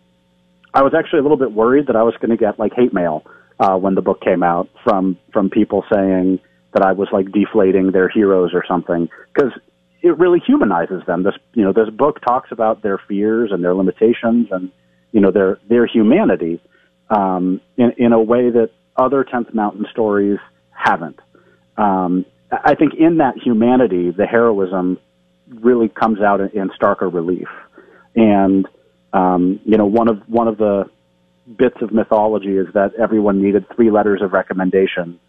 I 0.74 0.82
was 0.82 0.94
actually 0.98 1.20
a 1.20 1.22
little 1.22 1.38
bit 1.38 1.52
worried 1.52 1.88
that 1.88 1.96
I 1.96 2.04
was 2.04 2.16
going 2.16 2.32
to 2.32 2.38
get 2.38 2.60
like 2.60 2.74
hate 2.74 2.94
mail 2.94 3.26
uh, 3.60 3.76
when 3.78 3.96
the 3.96 4.02
book 4.02 4.22
came 4.22 4.44
out 4.44 4.70
from 4.84 5.18
from 5.34 5.50
people 5.50 5.84
saying 5.92 6.40
that 6.78 6.86
I 6.86 6.92
was 6.92 7.08
like 7.12 7.32
deflating 7.32 7.92
their 7.92 8.08
heroes 8.08 8.52
or 8.54 8.64
something 8.68 9.10
because 9.34 9.52
it 10.04 10.16
really 10.20 10.40
humanizes 10.40 11.04
them. 11.08 11.24
This 11.24 11.34
you 11.54 11.64
know 11.64 11.74
this 11.74 11.90
book 11.90 12.22
talks 12.22 12.52
about 12.52 12.84
their 12.84 13.00
fears 13.08 13.52
and 13.52 13.64
their 13.64 13.74
limitations 13.74 14.50
and 14.52 14.72
you 15.12 15.20
know 15.20 15.32
their 15.32 15.58
their 15.68 15.88
humanity 15.88 16.62
um, 17.10 17.62
in 17.78 17.94
in 17.98 18.14
a 18.14 18.22
way 18.22 18.52
that 18.52 18.70
other 18.96 19.24
Tenth 19.24 19.56
Mountain 19.56 19.88
stories 19.92 20.38
haven't. 20.70 21.20
Um, 21.78 22.26
I 22.52 22.76
think 22.76 22.94
in 22.94 23.18
that 23.18 23.38
humanity, 23.44 24.12
the 24.12 24.28
heroism 24.28 25.00
really 25.50 25.90
comes 25.90 26.22
out 26.22 26.42
in, 26.42 26.50
in 26.50 26.70
starker 26.70 27.12
relief. 27.12 27.48
And 28.16 28.68
um, 29.14 29.60
you 29.66 29.78
know, 29.78 29.88
one 29.88 30.10
of 30.10 30.22
one 30.30 30.48
of 30.48 30.60
the 30.60 30.92
bits 31.58 31.78
of 31.82 31.92
mythology 31.92 32.56
is 32.56 32.68
that 32.76 32.94
everyone 33.02 33.42
needed 33.42 33.66
three 33.76 33.90
letters 33.90 34.22
of 34.22 34.32
recommendation 34.34 35.20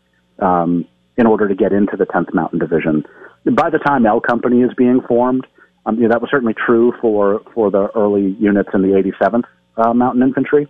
um, 0.41 0.87
in 1.19 1.26
order 1.26 1.49
to 1.49 1.55
get 1.55 1.73
into 1.73 1.97
the 1.97 2.06
10th 2.06 2.32
Mountain 2.32 2.61
Division. 2.61 3.05
By 3.44 3.69
the 3.69 3.79
time 3.79 4.06
L 4.06 4.20
Company 4.20 4.62
is 4.62 4.70
being 4.75 5.03
formed, 5.06 5.47
um, 5.85 5.97
you 5.97 6.03
know, 6.03 6.09
that 6.11 6.20
was 6.20 6.31
certainly 6.31 6.55
true 6.55 6.93
for 7.00 7.43
for 7.55 7.70
the 7.70 7.88
early 7.94 8.37
units 8.38 8.70
in 8.73 8.82
the 8.82 8.88
87th 8.88 9.44
uh, 9.76 9.93
Mountain 9.93 10.23
Infantry. 10.23 10.69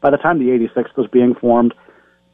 By 0.00 0.10
the 0.10 0.16
time 0.16 0.38
the 0.38 0.50
86th 0.50 0.96
was 0.96 1.06
being 1.10 1.34
formed, 1.34 1.72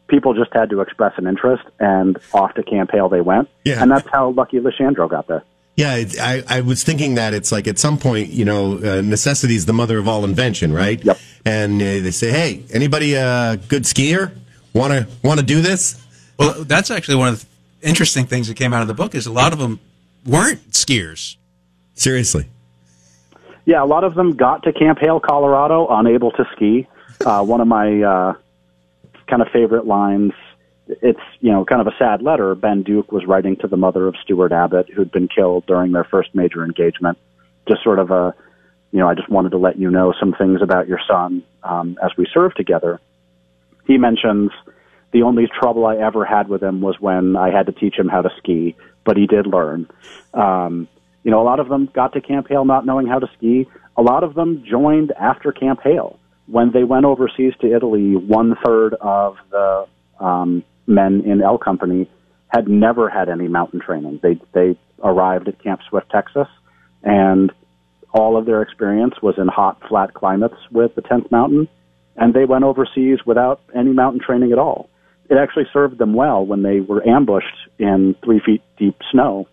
people 0.09 0.35
just 0.35 0.53
had 0.53 0.71
to 0.71 0.81
express 0.81 1.13
an 1.19 1.27
interest, 1.27 1.63
and 1.79 2.19
off 2.33 2.55
to 2.55 2.63
Camp 2.63 2.91
Hale 2.93 3.09
they 3.09 3.21
went. 3.21 3.49
Yeah. 3.65 3.83
And 3.83 3.91
that's 3.91 4.09
how 4.13 4.31
Lucky 4.31 4.59
Lechandro 4.59 5.09
got 5.09 5.29
there. 5.29 5.45
Yeah, 5.77 6.03
I, 6.21 6.43
I 6.49 6.61
was 6.61 6.85
thinking 6.85 7.15
that 7.15 7.33
it's 7.33 7.53
like 7.53 7.67
at 7.67 7.79
some 7.79 7.97
point, 7.97 8.29
you 8.29 8.45
know, 8.45 8.77
uh, 8.77 9.01
necessity 9.01 9.55
is 9.55 9.67
the 9.67 9.73
mother 9.73 9.99
of 9.99 10.09
all 10.09 10.25
invention, 10.25 10.73
right? 10.73 11.03
Yep. 11.03 11.19
And 11.47 11.81
uh, 11.81 11.85
they 11.85 12.11
say, 12.11 12.31
hey, 12.31 12.65
anybody 12.73 13.15
a 13.15 13.25
uh, 13.25 13.57
good 13.57 13.85
skier? 13.85 14.33
Want 14.75 14.93
to 14.93 15.09
want 15.25 15.41
to 15.41 15.47
do 15.47 15.63
this? 15.63 16.05
Well, 16.41 16.65
that's 16.65 16.91
actually 16.91 17.17
one 17.17 17.29
of 17.29 17.47
the 17.81 17.89
interesting 17.89 18.25
things 18.25 18.49
that 18.49 18.57
came 18.57 18.73
out 18.73 18.81
of 18.81 18.89
the 18.89 18.95
book 18.95 19.15
is 19.15 19.27
a 19.27 19.33
lot 19.33 19.53
of 19.53 19.59
them 19.59 19.79
weren't 20.25 20.71
skiers. 20.71 21.37
Seriously. 21.95 22.47
Yeah, 23.67 23.85
a 23.85 23.85
lot 23.85 24.05
of 24.05 24.15
them 24.15 24.37
got 24.37 24.63
to 24.63 24.73
Camp 24.73 24.99
Hale, 25.01 25.21
Colorado, 25.21 25.87
unable 25.91 26.31
to 26.33 26.47
ski. 26.57 26.89
Uh, 27.25 27.45
one 27.45 27.61
of 27.61 27.69
my 27.69 28.03
uh, 28.03 28.33
kind 29.29 29.43
of 29.43 29.49
favorite 29.53 29.87
lines. 29.87 30.33
It's 30.89 31.21
you 31.41 31.53
know 31.53 31.67
kind 31.67 31.83
of 31.83 31.87
a 31.87 31.97
sad 31.99 32.23
letter. 32.23 32.55
Ben 32.55 32.83
Duke 32.83 33.13
was 33.13 33.27
writing 33.27 33.57
to 33.57 33.69
the 33.69 33.77
mother 33.77 34.09
of 34.09 34.17
Stuart 34.25 34.51
Abbott, 34.51 34.89
who'd 34.89 35.13
been 35.13 35.29
killed 35.29 35.67
during 35.67 35.93
their 35.93 36.05
first 36.05 36.35
major 36.35 36.65
engagement. 36.65 37.19
Just 37.69 37.85
sort 37.85 37.99
of 37.99 38.11
a, 38.11 38.35
you 38.93 38.99
know, 38.99 39.09
I 39.09 39.15
just 39.15 39.29
wanted 39.29 39.51
to 39.51 39.59
let 39.59 39.79
you 39.79 39.91
know 39.91 40.15
some 40.19 40.33
things 40.33 40.63
about 40.63 40.89
your 40.89 41.01
son 41.07 41.45
um, 41.63 41.99
as 42.03 42.11
we 42.17 42.27
served 42.33 42.57
together. 42.57 42.99
He 43.87 43.99
mentions 43.99 44.51
the 45.13 45.23
only 45.23 45.49
trouble 45.61 45.87
I 45.87 45.97
ever 45.97 46.25
had 46.25 46.49
with 46.49 46.63
him 46.63 46.81
was 46.81 47.01
when 47.01 47.37
I 47.37 47.51
had 47.51 47.67
to 47.67 47.73
teach 47.73 47.97
him 47.97 48.09
how 48.09 48.23
to 48.23 48.31
ski, 48.39 48.77
but 49.05 49.17
he 49.17 49.27
did 49.27 49.47
learn. 49.47 49.89
Um, 50.35 50.89
you 51.25 51.31
know, 51.31 51.43
a 51.43 51.45
lot 51.45 51.61
of 51.61 51.69
them 51.69 51.89
got 51.93 52.13
to 52.15 52.21
Camp 52.21 52.49
Hale 52.49 52.65
not 52.65 52.87
knowing 52.87 53.07
how 53.07 53.19
to 53.19 53.29
ski. 53.37 53.67
A 53.97 54.03
lot 54.03 54.25
of 54.25 54.35
them 54.35 54.65
joined 54.69 55.13
after 55.13 55.53
Camp 55.53 55.81
Hale. 55.83 56.19
When 56.47 56.73
they 56.73 56.85
went 56.85 57.05
overseas 57.05 57.55
to 57.61 57.75
Italy, 57.75 58.17
one 58.17 58.57
third 58.65 58.95
of 58.95 59.37
the 59.51 59.87
um, 60.19 60.65
men 60.87 61.23
in 61.25 61.43
L 61.43 61.59
Company 61.59 62.09
had 62.49 62.69
never 62.69 63.09
had 63.09 63.29
any 63.29 63.49
mountain 63.49 63.81
training. 63.81 64.21
They 64.23 64.41
they 64.53 64.77
arrived 65.03 65.49
at 65.49 65.63
Camp 65.63 65.81
Swift, 65.89 66.11
Texas, 66.11 66.49
and 67.03 67.53
all 68.13 68.37
of 68.37 68.47
their 68.47 68.63
experience 68.63 69.15
was 69.23 69.37
in 69.39 69.49
hot, 69.49 69.81
flat 69.89 70.15
climates 70.15 70.57
with 70.71 70.95
the 70.95 71.03
10th 71.03 71.31
Mountain, 71.31 71.69
and 72.17 72.35
they 72.35 72.45
went 72.45 72.65
overseas 72.65 73.19
without 73.25 73.61
any 73.75 73.93
mountain 73.93 74.21
training 74.21 74.53
at 74.53 74.59
all. 74.59 74.91
It 75.31 75.39
actually 75.39 75.67
served 75.73 75.99
them 75.99 76.13
well 76.13 76.45
when 76.45 76.63
they 76.63 76.81
were 76.81 77.07
ambushed 77.09 77.47
in 77.79 78.17
three 78.25 78.41
feet 78.45 78.63
deep 78.77 78.97
snow. 79.13 79.47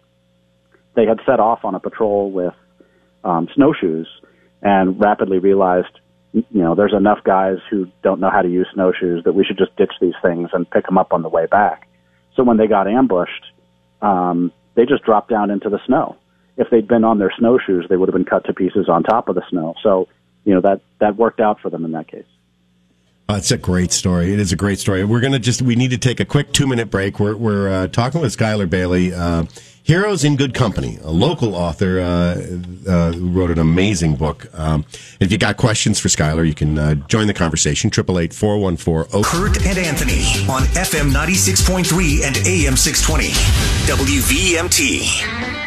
They 0.96 1.06
had 1.06 1.20
set 1.26 1.40
off 1.40 1.64
on 1.64 1.76
a 1.76 1.80
patrol 1.80 2.32
with 2.32 2.56
um, 3.24 3.48
snowshoes 3.54 4.08
and 4.64 5.00
rapidly 5.00 5.38
realized, 5.38 6.00
you 6.34 6.44
know, 6.52 6.74
there's 6.74 6.96
enough 6.98 7.24
guys 7.24 7.58
who 7.70 7.88
don't 8.02 8.20
know 8.20 8.32
how 8.32 8.42
to 8.42 8.50
use 8.50 8.68
snowshoes 8.74 9.24
that 9.24 9.34
we 9.34 9.46
should 9.46 9.60
just 9.60 9.76
ditch 9.78 9.94
these 10.02 10.16
things 10.24 10.50
and 10.52 10.70
pick 10.70 10.88
them 10.88 10.98
up 10.98 11.14
on 11.14 11.22
the 11.22 11.30
way 11.30 11.46
back. 11.46 11.88
So 12.36 12.44
when 12.44 12.58
they 12.58 12.68
got 12.68 12.88
ambushed, 12.88 13.46
um, 14.02 14.52
they 14.74 14.86
just 14.86 15.04
dropped 15.04 15.30
down 15.30 15.52
into 15.52 15.70
the 15.70 15.80
snow. 15.86 16.18
If 16.58 16.72
they'd 16.72 16.88
been 16.88 17.04
on 17.04 17.20
their 17.20 17.32
snowshoes, 17.38 17.86
they 17.88 17.98
would 17.98 18.10
have 18.10 18.14
been 18.16 18.26
cut 18.26 18.46
to 18.46 18.54
pieces 18.54 18.90
on 18.90 19.04
top 19.04 19.30
of 19.30 19.36
the 19.36 19.44
snow. 19.50 19.76
So 19.84 20.08
you 20.44 20.56
know 20.56 20.62
that 20.62 20.82
that 21.00 21.18
worked 21.18 21.40
out 21.40 21.60
for 21.60 21.70
them 21.70 21.86
in 21.86 21.92
that 21.92 22.08
case. 22.08 22.26
Uh, 23.30 23.36
it's 23.36 23.52
a 23.52 23.58
great 23.58 23.92
story. 23.92 24.32
It 24.32 24.40
is 24.40 24.54
a 24.54 24.56
great 24.56 24.80
story. 24.80 25.04
We're 25.04 25.20
going 25.20 25.34
to 25.34 25.40
just, 25.40 25.62
we 25.62 25.76
need 25.76 25.92
to 25.92 25.98
take 25.98 26.22
a 26.22 26.26
quick 26.26 26.54
two 26.54 26.66
minute 26.66 26.90
break. 26.90 27.20
We're, 27.20 27.36
we're 27.36 27.70
uh, 27.70 27.88
talking 27.88 28.22
with 28.22 28.36
Skyler 28.36 28.70
Bailey, 28.70 29.14
uh, 29.14 29.44
Heroes 29.84 30.24
in 30.24 30.38
Good 30.38 30.54
Company, 30.54 30.98
a 31.02 31.12
local 31.12 31.54
author 31.56 32.00
uh, 32.00 32.06
uh, 32.90 33.12
who 33.14 33.30
wrote 33.30 33.52
an 33.52 33.60
amazing 33.60 34.16
book. 34.16 34.48
Um, 34.58 34.86
if 35.20 35.32
you 35.32 35.38
got 35.38 35.58
questions 35.58 36.00
for 36.00 36.08
Skyler, 36.08 36.48
you 36.48 36.54
can 36.54 36.78
uh, 36.78 36.96
join 36.96 37.28
the 37.28 37.34
conversation, 37.34 37.90
888 37.90 38.34
414 38.34 39.24
Kurt 39.24 39.66
and 39.66 39.78
Anthony 39.78 40.24
on 40.50 40.64
FM 40.76 41.12
96.3 41.12 42.24
and 42.24 42.38
AM 42.48 42.76
620. 42.78 43.30
WVMT. 43.88 45.67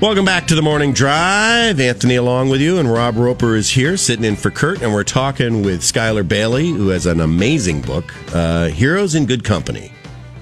Welcome 0.00 0.24
back 0.24 0.46
to 0.46 0.54
the 0.54 0.62
morning 0.62 0.94
drive. 0.94 1.78
Anthony 1.78 2.16
along 2.16 2.48
with 2.48 2.62
you, 2.62 2.78
and 2.78 2.90
Rob 2.90 3.18
Roper 3.18 3.54
is 3.54 3.68
here 3.68 3.98
sitting 3.98 4.24
in 4.24 4.34
for 4.34 4.50
Kurt, 4.50 4.80
and 4.80 4.94
we're 4.94 5.04
talking 5.04 5.62
with 5.62 5.82
Skyler 5.82 6.26
Bailey, 6.26 6.70
who 6.70 6.88
has 6.88 7.04
an 7.04 7.20
amazing 7.20 7.82
book, 7.82 8.14
uh, 8.34 8.68
Heroes 8.68 9.14
in 9.14 9.26
Good 9.26 9.44
Company, 9.44 9.92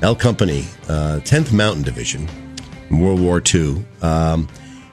L 0.00 0.14
Company, 0.14 0.64
uh, 0.88 1.18
10th 1.24 1.52
Mountain 1.52 1.82
Division, 1.82 2.28
World 2.88 3.20
War 3.20 3.42
II. 3.52 3.84
Um, 4.00 4.46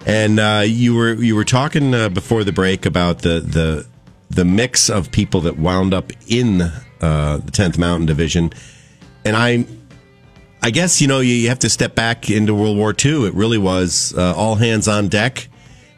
and 0.08 0.40
uh, 0.40 0.64
you 0.66 0.96
were 0.96 1.14
you 1.14 1.36
were 1.36 1.46
talking 1.46 1.94
uh, 1.94 2.10
before 2.10 2.44
the 2.44 2.52
break 2.52 2.88
about 2.88 3.20
the 3.20 3.42
the 3.42 3.86
the 4.32 4.46
mix 4.46 4.90
of 4.90 5.12
people 5.12 5.42
that 5.42 5.60
wound 5.60 5.94
up 5.94 6.12
in 6.28 6.62
uh, 6.64 7.38
the 7.38 7.52
10th 7.52 7.78
Mountain 7.78 8.08
Division, 8.08 8.52
and 9.26 9.36
I 9.36 9.68
I 10.62 10.72
guess 10.72 11.02
you 11.02 11.08
know 11.08 11.20
you 11.20 11.50
have 11.50 11.60
to 11.60 11.70
step 11.70 11.96
back 11.96 12.30
into 12.30 12.54
World 12.56 12.78
War 12.78 12.94
II. 12.94 13.28
It 13.28 13.34
really 13.34 13.58
was 13.58 14.14
uh, 14.18 14.34
all 14.36 14.56
hands 14.56 14.88
on 14.88 15.08
deck, 15.08 15.48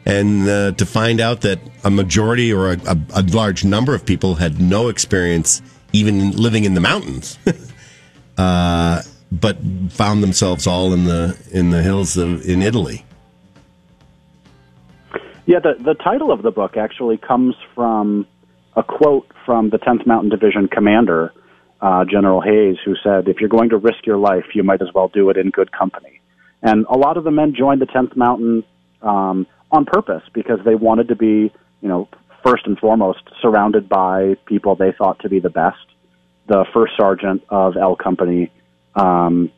and 0.04 0.48
uh, 0.48 0.72
to 0.72 0.86
find 0.86 1.20
out 1.20 1.42
that 1.42 1.58
a 1.84 1.90
majority 1.90 2.52
or 2.52 2.72
a, 2.72 2.78
a, 2.86 2.98
a, 3.14 3.22
large 3.22 3.64
number 3.64 3.94
of 3.94 4.04
people 4.04 4.34
had 4.34 4.60
no 4.60 4.88
experience 4.88 5.62
even 5.92 6.32
living 6.32 6.64
in 6.64 6.74
the 6.74 6.80
mountains, 6.80 7.38
uh, 8.38 9.02
but 9.32 9.58
found 9.90 10.22
themselves 10.22 10.66
all 10.66 10.92
in 10.92 11.04
the 11.04 11.38
in 11.50 11.70
the 11.70 11.82
hills 11.82 12.16
of 12.16 12.46
in 12.46 12.60
Italy. 12.60 13.04
Yeah, 15.46 15.60
the 15.60 15.76
the 15.82 15.94
title 15.94 16.30
of 16.30 16.42
the 16.42 16.50
book 16.50 16.76
actually 16.76 17.16
comes 17.16 17.54
from 17.74 18.26
a 18.76 18.82
quote 18.82 19.26
from 19.44 19.70
the 19.70 19.78
10th 19.78 20.06
Mountain 20.06 20.30
Division 20.30 20.68
commander 20.68 21.32
uh, 21.80 22.04
General 22.04 22.40
Hays, 22.40 22.76
who 22.84 22.94
said, 23.02 23.28
if 23.28 23.40
you're 23.40 23.48
going 23.48 23.70
to 23.70 23.76
risk 23.76 24.06
your 24.06 24.16
life, 24.16 24.44
you 24.54 24.62
might 24.62 24.82
as 24.82 24.88
well 24.94 25.08
do 25.08 25.30
it 25.30 25.36
in 25.36 25.50
good 25.50 25.70
company. 25.72 26.20
And 26.62 26.86
a 26.88 26.98
lot 26.98 27.16
of 27.16 27.24
the 27.24 27.30
men 27.30 27.54
joined 27.56 27.80
the 27.80 27.86
10th 27.86 28.16
Mountain 28.16 28.64
um, 29.02 29.46
on 29.70 29.84
purpose 29.84 30.22
because 30.32 30.58
they 30.64 30.74
wanted 30.74 31.08
to 31.08 31.16
be, 31.16 31.52
you 31.80 31.88
know, 31.88 32.08
first 32.44 32.66
and 32.66 32.78
foremost, 32.78 33.20
surrounded 33.40 33.88
by 33.88 34.36
people 34.46 34.74
they 34.74 34.92
thought 34.92 35.20
to 35.20 35.28
be 35.28 35.38
the 35.38 35.50
best. 35.50 35.76
The 36.46 36.64
first 36.72 36.94
sergeant 36.96 37.44
of 37.48 37.76
L 37.76 37.94
Company, 37.94 38.50
um, 38.94 39.52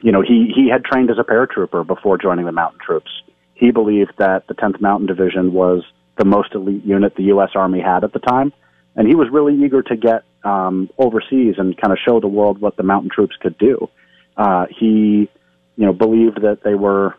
you 0.00 0.12
know, 0.12 0.22
he, 0.22 0.52
he 0.54 0.68
had 0.70 0.84
trained 0.84 1.10
as 1.10 1.18
a 1.18 1.24
paratrooper 1.24 1.86
before 1.86 2.16
joining 2.16 2.46
the 2.46 2.52
mountain 2.52 2.80
troops. 2.84 3.10
He 3.54 3.70
believed 3.72 4.12
that 4.18 4.46
the 4.46 4.54
10th 4.54 4.80
Mountain 4.80 5.06
Division 5.06 5.52
was 5.52 5.82
the 6.16 6.24
most 6.24 6.54
elite 6.54 6.84
unit 6.84 7.14
the 7.16 7.24
U.S. 7.24 7.50
Army 7.54 7.80
had 7.80 8.04
at 8.04 8.12
the 8.12 8.18
time 8.18 8.52
and 8.96 9.08
he 9.08 9.14
was 9.14 9.28
really 9.30 9.54
eager 9.62 9.82
to 9.82 9.96
get 9.96 10.24
um, 10.44 10.90
overseas 10.98 11.54
and 11.58 11.76
kind 11.80 11.92
of 11.92 11.98
show 12.06 12.20
the 12.20 12.28
world 12.28 12.60
what 12.60 12.76
the 12.76 12.82
mountain 12.82 13.10
troops 13.10 13.36
could 13.40 13.56
do. 13.58 13.88
Uh, 14.36 14.66
he, 14.68 15.28
you 15.76 15.86
know, 15.86 15.92
believed 15.92 16.42
that 16.42 16.62
they 16.64 16.74
were 16.74 17.16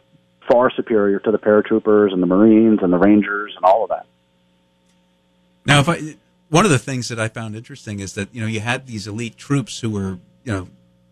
far 0.51 0.71
superior 0.71 1.19
to 1.19 1.31
the 1.31 1.37
paratroopers 1.37 2.11
and 2.11 2.21
the 2.21 2.27
Marines 2.27 2.79
and 2.81 2.91
the 2.91 2.97
Rangers 2.97 3.53
and 3.55 3.65
all 3.65 3.83
of 3.83 3.89
that. 3.89 4.05
Now, 5.65 5.79
if 5.79 5.89
I, 5.89 6.15
one 6.49 6.65
of 6.65 6.71
the 6.71 6.79
things 6.79 7.07
that 7.09 7.19
I 7.19 7.29
found 7.29 7.55
interesting 7.55 7.99
is 7.99 8.13
that 8.13 8.33
you 8.33 8.41
know 8.41 8.47
you 8.47 8.59
had 8.59 8.85
these 8.87 9.07
elite 9.07 9.37
troops 9.37 9.79
who 9.79 9.89
were 9.89 10.19
you 10.43 10.51
know 10.51 10.67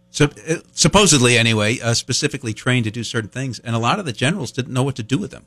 so, 0.10 0.25
uh, 0.25 0.58
supposedly 0.74 1.38
anyway 1.38 1.80
uh, 1.80 1.94
specifically 1.94 2.53
trained 2.53 2.84
to 2.86 2.91
do 2.91 3.03
certain 3.03 3.30
things, 3.30 3.60
and 3.60 3.75
a 3.75 3.80
lot 3.80 4.00
of 4.00 4.06
the 4.06 4.12
generals 4.12 4.51
didn't 4.51 4.74
know 4.74 4.84
what 4.84 4.96
to 4.98 5.03
do 5.03 5.18
with 5.18 5.32
them. 5.32 5.46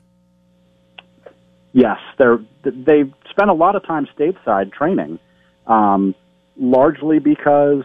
Yes, 1.73 1.99
they're 2.17 2.39
they 2.63 3.03
spent 3.29 3.49
a 3.49 3.53
lot 3.53 3.75
of 3.75 3.85
time 3.85 4.07
stateside 4.17 4.73
training, 4.73 5.19
um, 5.67 6.15
largely 6.57 7.19
because 7.19 7.83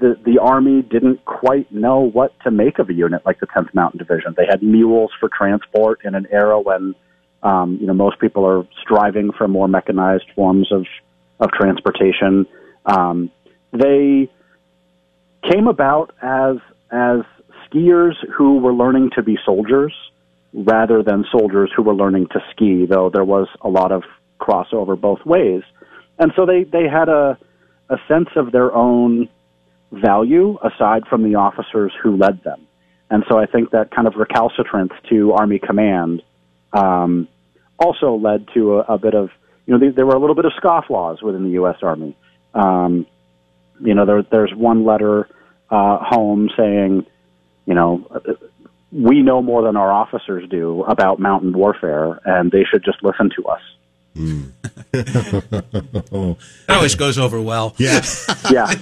the 0.00 0.16
the 0.24 0.38
army 0.40 0.82
didn't 0.82 1.24
quite 1.24 1.70
know 1.72 2.00
what 2.00 2.32
to 2.40 2.50
make 2.50 2.78
of 2.78 2.88
a 2.88 2.92
unit 2.92 3.22
like 3.24 3.40
the 3.40 3.46
10th 3.46 3.72
Mountain 3.74 3.98
Division. 3.98 4.34
They 4.36 4.46
had 4.48 4.62
mules 4.62 5.10
for 5.20 5.28
transport 5.28 6.00
in 6.04 6.14
an 6.14 6.26
era 6.30 6.60
when 6.60 6.94
um, 7.42 7.78
you 7.80 7.86
know 7.86 7.94
most 7.94 8.18
people 8.18 8.46
are 8.46 8.66
striving 8.80 9.30
for 9.36 9.48
more 9.48 9.68
mechanized 9.68 10.30
forms 10.34 10.70
of 10.72 10.86
of 11.40 11.50
transportation. 11.52 12.46
Um, 12.86 13.30
they 13.72 14.30
came 15.50 15.66
about 15.66 16.14
as 16.22 16.56
as 16.90 17.20
skiers 17.66 18.14
who 18.36 18.58
were 18.58 18.72
learning 18.72 19.10
to 19.16 19.22
be 19.22 19.38
soldiers 19.44 19.94
rather 20.52 21.02
than 21.02 21.24
soldiers 21.30 21.70
who 21.74 21.82
were 21.82 21.94
learning 21.94 22.26
to 22.32 22.40
ski, 22.50 22.86
though 22.86 23.10
there 23.10 23.24
was 23.24 23.48
a 23.62 23.68
lot 23.68 23.92
of 23.92 24.02
crossover 24.40 25.00
both 25.00 25.24
ways. 25.24 25.62
And 26.18 26.32
so 26.36 26.44
they, 26.44 26.64
they 26.64 26.88
had 26.88 27.08
a, 27.08 27.38
a 27.92 27.98
sense 28.08 28.28
of 28.36 28.52
their 28.52 28.74
own 28.74 29.28
value 29.92 30.58
aside 30.64 31.06
from 31.08 31.22
the 31.22 31.36
officers 31.36 31.92
who 32.02 32.16
led 32.16 32.42
them. 32.42 32.66
And 33.10 33.24
so 33.28 33.38
I 33.38 33.46
think 33.46 33.70
that 33.70 33.90
kind 33.94 34.08
of 34.08 34.14
recalcitrance 34.16 34.92
to 35.10 35.32
Army 35.32 35.58
command 35.58 36.22
um, 36.72 37.28
also 37.78 38.14
led 38.14 38.48
to 38.54 38.78
a, 38.78 38.94
a 38.94 38.98
bit 38.98 39.14
of, 39.14 39.28
you 39.66 39.76
know, 39.76 39.92
there 39.94 40.06
were 40.06 40.14
a 40.14 40.18
little 40.18 40.34
bit 40.34 40.46
of 40.46 40.52
scofflaws 40.52 41.22
within 41.22 41.44
the 41.44 41.50
U.S. 41.50 41.76
Army. 41.82 42.16
Um, 42.54 43.06
you 43.80 43.94
know, 43.94 44.06
there, 44.06 44.22
there's 44.22 44.52
one 44.54 44.84
letter 44.84 45.28
uh, 45.70 45.98
home 46.00 46.48
saying, 46.56 47.06
you 47.66 47.74
know, 47.74 48.06
we 48.90 49.22
know 49.22 49.42
more 49.42 49.62
than 49.62 49.76
our 49.76 49.92
officers 49.92 50.48
do 50.48 50.82
about 50.84 51.18
mountain 51.18 51.52
warfare, 51.52 52.18
and 52.24 52.50
they 52.50 52.64
should 52.64 52.84
just 52.84 53.02
listen 53.02 53.30
to 53.36 53.44
us. 53.46 53.60
Mm. 54.16 54.52
that 54.92 56.36
always 56.68 56.94
goes 56.94 57.18
over 57.18 57.40
well. 57.40 57.74
Yeah. 57.78 58.02
yeah. 58.50 58.72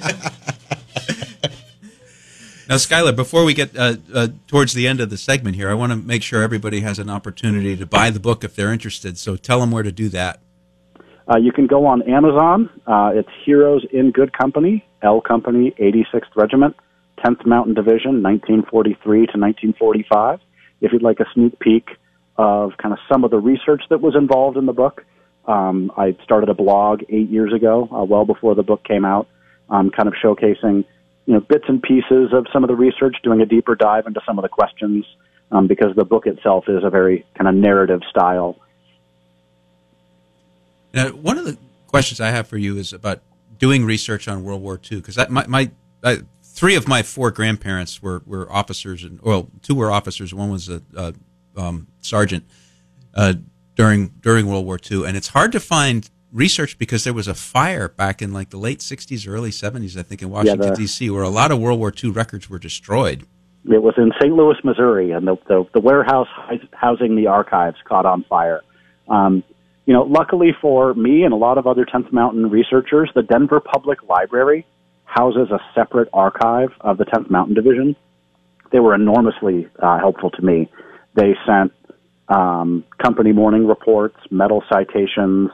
Now, 2.68 2.76
Skyler, 2.76 3.14
before 3.14 3.44
we 3.44 3.54
get 3.54 3.76
uh, 3.76 3.96
uh, 4.14 4.28
towards 4.46 4.74
the 4.74 4.86
end 4.86 5.00
of 5.00 5.10
the 5.10 5.16
segment 5.16 5.56
here, 5.56 5.68
I 5.68 5.74
want 5.74 5.90
to 5.90 5.96
make 5.96 6.22
sure 6.22 6.42
everybody 6.42 6.80
has 6.80 7.00
an 7.00 7.10
opportunity 7.10 7.76
to 7.76 7.86
buy 7.86 8.10
the 8.10 8.20
book 8.20 8.44
if 8.44 8.54
they're 8.54 8.72
interested. 8.72 9.18
So 9.18 9.34
tell 9.36 9.60
them 9.60 9.72
where 9.72 9.82
to 9.82 9.90
do 9.90 10.08
that. 10.10 10.40
Uh, 11.28 11.36
you 11.36 11.52
can 11.52 11.66
go 11.66 11.86
on 11.86 12.02
Amazon. 12.02 12.70
Uh, 12.86 13.12
it's 13.14 13.28
Heroes 13.44 13.84
in 13.92 14.12
Good 14.12 14.32
Company, 14.32 14.84
L 15.02 15.20
Company, 15.20 15.74
86th 15.80 16.34
Regiment. 16.36 16.76
10th 17.24 17.46
Mountain 17.46 17.74
Division, 17.74 18.22
1943 18.22 19.26
to 19.26 19.38
1945. 19.38 20.40
If 20.80 20.92
you'd 20.92 21.02
like 21.02 21.20
a 21.20 21.26
sneak 21.34 21.58
peek 21.58 21.88
of 22.36 22.72
kind 22.78 22.92
of 22.92 22.98
some 23.10 23.24
of 23.24 23.30
the 23.30 23.38
research 23.38 23.82
that 23.90 24.00
was 24.00 24.14
involved 24.16 24.56
in 24.56 24.66
the 24.66 24.72
book, 24.72 25.04
um, 25.46 25.92
I 25.96 26.16
started 26.22 26.48
a 26.48 26.54
blog 26.54 27.02
eight 27.08 27.30
years 27.30 27.52
ago, 27.52 27.88
uh, 27.92 28.04
well 28.04 28.24
before 28.24 28.54
the 28.54 28.62
book 28.62 28.84
came 28.84 29.04
out, 29.04 29.28
um, 29.68 29.90
kind 29.90 30.08
of 30.08 30.14
showcasing 30.22 30.84
you 31.26 31.34
know 31.34 31.40
bits 31.40 31.64
and 31.68 31.82
pieces 31.82 32.32
of 32.32 32.46
some 32.52 32.64
of 32.64 32.68
the 32.68 32.76
research, 32.76 33.16
doing 33.22 33.40
a 33.40 33.46
deeper 33.46 33.74
dive 33.74 34.06
into 34.06 34.20
some 34.26 34.38
of 34.38 34.42
the 34.42 34.48
questions, 34.48 35.04
um, 35.52 35.66
because 35.66 35.94
the 35.96 36.04
book 36.04 36.26
itself 36.26 36.64
is 36.68 36.82
a 36.84 36.90
very 36.90 37.24
kind 37.36 37.48
of 37.48 37.54
narrative 37.54 38.00
style. 38.10 38.56
Now, 40.92 41.08
one 41.08 41.38
of 41.38 41.44
the 41.44 41.56
questions 41.86 42.20
I 42.20 42.30
have 42.30 42.48
for 42.48 42.58
you 42.58 42.76
is 42.76 42.92
about 42.92 43.20
doing 43.58 43.84
research 43.84 44.26
on 44.26 44.42
World 44.42 44.62
War 44.62 44.80
II, 44.90 44.98
because 44.98 45.16
my, 45.28 45.46
my 45.46 45.70
I, 46.02 46.18
three 46.42 46.74
of 46.74 46.88
my 46.88 47.02
four 47.02 47.30
grandparents 47.30 48.02
were, 48.02 48.22
were 48.26 48.50
officers, 48.52 49.04
and 49.04 49.20
well, 49.22 49.48
two 49.62 49.74
were 49.74 49.90
officers. 49.90 50.34
One 50.34 50.50
was 50.50 50.68
a, 50.68 50.82
a 50.96 51.14
um, 51.56 51.86
sergeant 52.00 52.44
uh, 53.14 53.34
during 53.80 54.08
during 54.20 54.46
World 54.46 54.66
War 54.66 54.78
II, 54.78 55.06
and 55.06 55.16
it's 55.16 55.28
hard 55.28 55.52
to 55.52 55.60
find 55.60 56.10
research 56.32 56.78
because 56.78 57.04
there 57.04 57.14
was 57.14 57.26
a 57.26 57.34
fire 57.34 57.88
back 57.88 58.20
in 58.20 58.30
like 58.30 58.50
the 58.50 58.58
late 58.58 58.80
'60s, 58.80 59.26
early 59.26 59.50
'70s, 59.50 59.96
I 59.98 60.02
think, 60.02 60.20
in 60.20 60.28
Washington 60.28 60.68
yeah, 60.68 60.74
D.C., 60.74 61.08
where 61.08 61.22
a 61.22 61.30
lot 61.30 61.50
of 61.50 61.58
World 61.60 61.78
War 61.78 61.90
II 61.90 62.10
records 62.10 62.50
were 62.50 62.58
destroyed. 62.58 63.26
It 63.64 63.82
was 63.82 63.94
in 63.96 64.12
St. 64.20 64.34
Louis, 64.34 64.56
Missouri, 64.64 65.12
and 65.12 65.26
the 65.26 65.36
the, 65.48 65.64
the 65.72 65.80
warehouse 65.80 66.28
housing 66.72 67.16
the 67.16 67.28
archives 67.28 67.78
caught 67.88 68.04
on 68.04 68.22
fire. 68.24 68.60
Um, 69.08 69.42
you 69.86 69.94
know, 69.94 70.02
luckily 70.02 70.50
for 70.60 70.92
me 70.92 71.24
and 71.24 71.32
a 71.32 71.36
lot 71.36 71.56
of 71.56 71.66
other 71.66 71.84
10th 71.84 72.12
Mountain 72.12 72.50
researchers, 72.50 73.10
the 73.14 73.22
Denver 73.22 73.60
Public 73.60 74.02
Library 74.02 74.66
houses 75.04 75.50
a 75.50 75.58
separate 75.74 76.08
archive 76.12 76.68
of 76.82 76.98
the 76.98 77.04
10th 77.04 77.28
Mountain 77.30 77.54
Division. 77.54 77.96
They 78.70 78.78
were 78.78 78.94
enormously 78.94 79.68
uh, 79.82 79.98
helpful 79.98 80.30
to 80.30 80.42
me. 80.42 80.70
They 81.14 81.34
sent 81.44 81.72
um, 82.30 82.84
company 83.02 83.32
morning 83.32 83.66
reports, 83.66 84.16
medal 84.30 84.62
citations, 84.72 85.50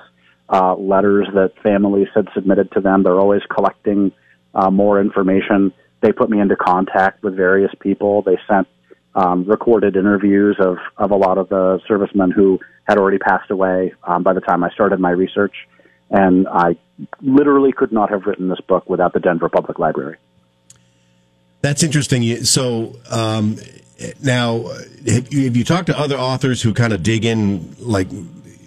uh, 0.49 0.76
letters 0.76 1.26
that 1.35 1.52
families 1.62 2.09
had 2.14 2.28
submitted 2.35 2.71
to 2.73 2.80
them. 2.80 3.02
They're 3.02 3.18
always 3.18 3.42
collecting 3.52 4.12
uh, 4.54 4.71
more 4.71 5.00
information. 5.00 5.73
They 6.02 6.12
put 6.12 6.30
me 6.30 6.38
into 6.38 6.54
contact 6.54 7.23
with 7.23 7.35
various 7.35 7.73
people. 7.80 8.23
They 8.23 8.38
sent 8.47 8.68
um, 9.14 9.45
recorded 9.45 9.97
interviews 9.97 10.56
of, 10.61 10.76
of 10.99 11.11
a 11.11 11.16
lot 11.16 11.38
of 11.38 11.49
the 11.49 11.80
servicemen 11.88 12.30
who 12.30 12.61
had 12.85 12.99
already 12.99 13.18
passed 13.18 13.50
away 13.50 13.95
um, 14.04 14.23
by 14.23 14.35
the 14.35 14.40
time 14.40 14.62
I 14.62 14.71
started 14.71 15.00
my 15.00 15.11
research. 15.11 15.54
And 16.11 16.47
I 16.47 16.76
literally 17.21 17.73
could 17.73 17.90
not 17.90 18.11
have 18.11 18.26
written 18.26 18.49
this 18.49 18.61
book 18.61 18.88
without 18.88 19.14
the 19.14 19.21
Denver 19.21 19.49
Public 19.49 19.78
Library. 19.78 20.18
That's 21.62 21.83
interesting. 21.83 22.45
So 22.45 22.95
um, 23.11 23.59
now, 24.22 24.62
have 25.06 25.32
you, 25.32 25.44
have 25.44 25.56
you, 25.56 25.64
talked 25.64 25.86
to 25.86 25.98
other 25.98 26.16
authors 26.16 26.62
who 26.62 26.74
kind 26.74 26.92
of 26.92 27.02
dig 27.02 27.24
in, 27.24 27.74
like 27.78 28.08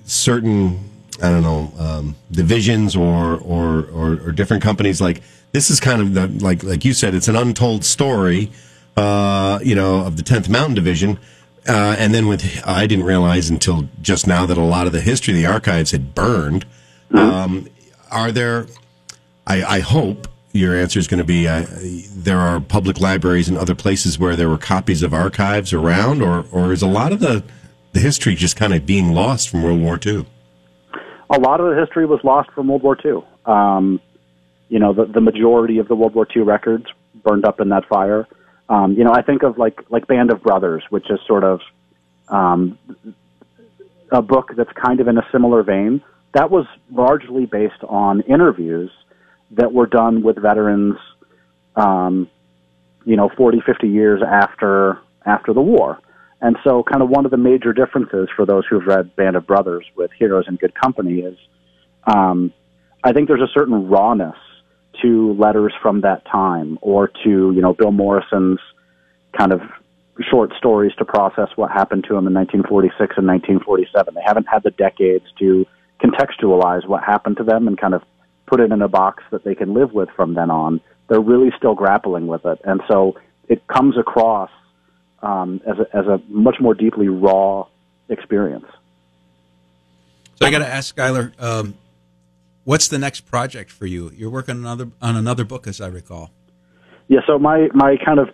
certain, 0.06 0.80
I 1.22 1.30
don't 1.30 1.44
know, 1.44 1.72
um, 1.78 2.16
divisions 2.32 2.96
or, 2.96 3.38
or, 3.38 3.86
or 3.92 4.14
or 4.26 4.32
different 4.32 4.64
companies? 4.64 5.00
Like 5.00 5.22
this 5.52 5.70
is 5.70 5.80
kind 5.80 6.02
of 6.02 6.14
the, 6.14 6.28
like 6.44 6.64
like 6.64 6.84
you 6.84 6.94
said, 6.94 7.14
it's 7.14 7.28
an 7.28 7.36
untold 7.36 7.86
story, 7.86 8.52
uh, 8.98 9.60
you 9.62 9.76
know, 9.76 10.06
of 10.06 10.18
the 10.18 10.24
Tenth 10.24 10.50
Mountain 10.50 10.76
Division. 10.76 11.20
Uh, 11.68 11.96
and 12.00 12.14
then 12.14 12.28
with, 12.28 12.64
I 12.66 12.88
didn't 12.88 13.06
realize 13.06 13.50
until 13.50 13.90
just 14.02 14.26
now 14.26 14.46
that 14.48 14.58
a 14.58 14.64
lot 14.64 14.88
of 14.88 14.94
the 14.94 15.02
history, 15.02 15.36
the 15.36 15.46
archives 15.46 15.92
had 15.92 16.16
burned. 16.16 16.66
Mm-hmm. 17.12 17.18
Um, 17.18 17.68
are 18.10 18.32
there? 18.32 18.66
I, 19.46 19.64
I 19.64 19.80
hope 19.82 20.28
your 20.60 20.76
answer 20.76 21.00
is 21.00 21.08
going 21.08 21.20
to 21.20 21.24
be 21.24 21.48
uh, 21.48 21.66
there 22.16 22.38
are 22.38 22.60
public 22.60 23.00
libraries 23.00 23.48
and 23.48 23.58
other 23.58 23.76
places 23.76 24.20
where 24.20 24.36
there 24.36 24.50
were 24.50 24.58
copies 24.58 25.02
of 25.02 25.14
archives 25.14 25.74
around, 25.74 26.22
or 26.22 26.46
or 26.52 26.74
is 26.74 26.82
a 26.82 26.88
lot 26.88 27.12
of 27.12 27.20
the 27.20 27.44
the 27.94 28.00
history 28.00 28.36
just 28.36 28.56
kind 28.56 28.74
of 28.74 28.86
being 28.86 29.14
lost 29.14 29.50
from 29.50 29.64
World 29.64 29.82
War 29.82 30.00
II? 30.06 30.26
A 31.32 31.40
lot 31.40 31.60
of 31.60 31.74
the 31.74 31.80
history 31.80 32.06
was 32.06 32.20
lost 32.24 32.52
from 32.52 32.68
World 32.68 32.84
War 32.84 32.98
II. 33.04 33.24
Um, 33.46 34.02
you 34.68 34.80
know, 34.80 34.94
the 34.94 35.06
the 35.06 35.22
majority 35.22 35.80
of 35.80 35.88
the 35.88 35.96
World 35.96 36.14
War 36.14 36.28
II 36.36 36.44
records 36.44 36.86
burned 37.24 37.46
up 37.46 37.60
in 37.60 37.70
that 37.70 37.88
fire. 37.88 38.28
Um, 38.68 38.94
you 38.94 39.04
know, 39.04 39.12
I 39.14 39.22
think 39.22 39.44
of 39.44 39.58
like 39.58 39.80
like 39.90 40.08
Band 40.08 40.32
of 40.32 40.44
Brothers, 40.44 40.84
which 40.90 41.10
is 41.10 41.20
sort 41.26 41.44
of 41.44 41.62
um, 42.28 42.78
a 44.12 44.22
book 44.22 44.52
that's 44.56 44.72
kind 44.74 45.00
of 45.00 45.08
in 45.08 45.18
a 45.18 45.28
similar 45.32 45.64
vein. 45.64 46.04
That 46.34 46.52
was 46.52 46.68
largely 46.92 47.46
based 47.46 47.84
on 47.88 48.22
interviews 48.22 48.92
that 49.52 49.74
were 49.74 49.88
done 49.88 50.22
with 50.22 50.42
veterans, 50.42 50.98
um, 51.76 52.30
you 53.06 53.16
know, 53.16 53.30
40, 53.36 53.62
50 53.66 53.88
years 53.88 54.22
after 54.26 55.00
after 55.26 55.54
the 55.54 55.62
war. 55.62 56.00
And 56.42 56.58
so, 56.64 56.84
kind 56.84 57.02
of 57.02 57.10
one 57.10 57.26
of 57.26 57.32
the 57.32 57.38
major 57.38 57.74
differences 57.74 58.30
for 58.36 58.46
those 58.46 58.64
who've 58.70 58.86
read 58.86 59.16
Band 59.16 59.36
of 59.36 59.46
Brothers 59.46 59.86
with 59.96 60.12
Heroes 60.18 60.46
in 60.48 60.56
Good 60.56 60.74
Company 60.74 61.20
is, 61.20 61.38
um, 62.06 62.54
I 63.04 63.12
think 63.12 63.28
there's 63.28 63.42
a 63.42 63.54
certain 63.54 63.90
rawness 63.90 64.38
to 65.02 65.34
letters 65.34 65.74
from 65.82 66.02
that 66.02 66.26
time, 66.26 66.80
or 66.82 67.10
to 67.24 67.30
you 67.30 67.62
know 67.62 67.74
Bill 67.74 67.92
Morrison's 67.92 68.60
kind 69.38 69.52
of 69.52 69.62
short 70.30 70.52
stories 70.58 70.94
to 70.98 71.06
process 71.06 71.50
what 71.56 71.72
happened 71.72 72.04
to 72.06 72.16
him 72.16 72.28
in 72.28 72.34
1946 72.34 72.98
and 73.18 73.28
1947. 73.28 74.14
They 74.14 74.22
haven't 74.26 74.48
had 74.48 74.64
the 74.64 74.72
decades 74.72 75.26
to 75.40 75.66
contextualize 76.02 76.88
what 76.88 77.04
happened 77.04 77.38
to 77.38 77.44
them 77.44 77.68
and 77.68 77.78
kind 77.78 77.94
of 77.94 78.02
put 78.50 78.60
it 78.60 78.72
in 78.72 78.82
a 78.82 78.88
box 78.88 79.24
that 79.32 79.44
they 79.44 79.56
can 79.56 79.74
live 79.74 79.94
with 79.94 80.10
from 80.16 80.34
then 80.34 80.50
on. 80.50 80.82
They're 81.08 81.22
really 81.22 81.52
still 81.58 81.76
grappling 81.76 82.28
with 82.28 82.46
it, 82.46 82.60
and 82.64 82.82
so 82.88 83.16
it 83.48 83.68
comes 83.68 83.98
across 83.98 84.50
um, 85.22 85.62
as 85.68 85.78
a, 85.80 85.98
as 85.98 86.06
a 86.08 86.22
much 86.28 86.58
more 86.60 86.74
deeply 86.74 87.08
raw 87.10 87.66
experience. 88.10 88.66
So 90.36 90.46
I 90.46 90.52
got 90.52 90.60
to 90.60 90.68
ask 90.68 90.96
Skyler, 90.96 91.34
um, 91.42 91.76
what's 92.64 92.88
the 92.88 92.98
next 92.98 93.22
project 93.22 93.72
for 93.72 93.86
you? 93.86 94.12
You're 94.16 94.30
working 94.30 94.56
on 94.56 94.62
another 94.62 94.92
on 95.02 95.16
another 95.16 95.44
book, 95.44 95.68
as 95.68 95.82
I 95.82 95.88
recall. 95.88 96.32
Yeah. 97.08 97.20
So 97.28 97.38
my 97.38 97.68
my 97.74 97.98
kind 98.04 98.20
of 98.20 98.30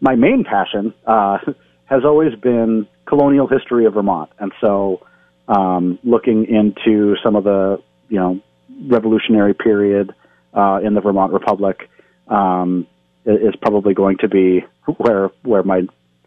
my 0.00 0.14
main 0.14 0.44
passion 0.44 0.94
uh, 1.06 1.38
has 1.86 2.04
always 2.04 2.34
been 2.36 2.86
colonial 3.06 3.46
history 3.46 3.86
of 3.86 3.94
Vermont, 3.94 4.30
and 4.38 4.52
so 4.60 5.04
um, 5.48 5.98
looking 6.04 6.46
into 6.46 7.16
some 7.22 7.34
of 7.34 7.44
the 7.44 7.82
you 8.08 8.18
know 8.18 8.40
revolutionary 8.88 9.54
period 9.54 10.14
uh, 10.54 10.80
in 10.82 10.94
the 10.94 11.00
Vermont 11.00 11.32
Republic 11.32 11.90
um, 12.28 12.86
is 13.24 13.54
probably 13.60 13.94
going 13.94 14.18
to 14.18 14.28
be 14.28 14.64
where 14.98 15.30
where 15.42 15.62
my 15.62 15.82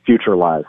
future 0.05 0.35
lies. 0.35 0.65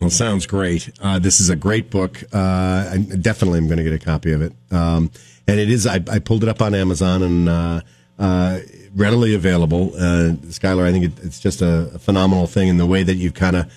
Well, 0.00 0.10
sounds 0.10 0.46
great. 0.46 0.90
Uh, 1.02 1.18
this 1.18 1.40
is 1.40 1.50
a 1.50 1.56
great 1.56 1.90
book. 1.90 2.22
Uh, 2.32 2.90
I 2.92 2.98
definitely 3.20 3.58
am 3.58 3.66
going 3.66 3.78
to 3.78 3.84
get 3.84 3.92
a 3.92 3.98
copy 3.98 4.32
of 4.32 4.42
it. 4.42 4.52
Um, 4.70 5.10
and 5.48 5.58
it 5.58 5.70
is. 5.70 5.86
I, 5.86 5.96
I, 6.08 6.20
pulled 6.20 6.44
it 6.44 6.48
up 6.48 6.62
on 6.62 6.74
Amazon 6.74 7.22
and 7.22 7.48
uh, 7.48 7.80
uh 8.18 8.60
readily 8.94 9.34
available. 9.34 9.92
Uh, 9.94 10.34
Skyler, 10.50 10.84
I 10.84 10.92
think 10.92 11.06
it, 11.06 11.24
it's 11.24 11.40
just 11.40 11.62
a, 11.62 11.90
a, 11.94 11.98
phenomenal 11.98 12.46
thing, 12.46 12.68
and 12.68 12.78
the 12.78 12.86
way 12.86 13.02
that 13.02 13.14
you've 13.14 13.34
kind 13.34 13.56
of 13.56 13.72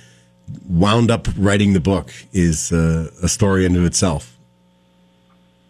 wound 0.68 1.10
up 1.10 1.28
writing 1.38 1.74
the 1.74 1.80
book 1.80 2.12
is 2.34 2.72
uh, 2.72 3.10
a 3.24 3.28
story 3.28 3.66
into 3.66 3.86
itself. 3.86 4.38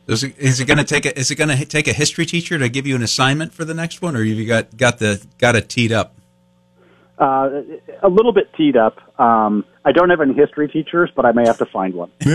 Is 0.07 0.23
it, 0.23 0.37
is 0.37 0.59
it 0.59 0.65
going 0.65 0.77
to 0.77 0.83
take 0.83 1.05
a 1.05 1.17
is 1.17 1.31
it 1.31 1.35
going 1.35 1.55
to 1.55 1.65
take 1.65 1.87
a 1.87 1.93
history 1.93 2.25
teacher 2.25 2.57
to 2.57 2.69
give 2.69 2.87
you 2.87 2.95
an 2.95 3.03
assignment 3.03 3.53
for 3.53 3.63
the 3.63 3.73
next 3.73 4.01
one, 4.01 4.15
or 4.15 4.23
have 4.23 4.37
you 4.37 4.45
got 4.45 4.75
got 4.75 4.99
the 4.99 5.25
got 5.37 5.55
it 5.55 5.69
teed 5.69 5.91
up? 5.91 6.15
Uh, 7.17 7.61
a 8.01 8.09
little 8.09 8.33
bit 8.33 8.51
teed 8.55 8.75
up. 8.75 8.97
Um, 9.19 9.63
I 9.85 9.91
don't 9.91 10.09
have 10.09 10.21
any 10.21 10.33
history 10.33 10.67
teachers, 10.67 11.11
but 11.15 11.23
I 11.23 11.31
may 11.33 11.45
have 11.45 11.59
to 11.59 11.67
find 11.67 11.93
one. 11.93 12.11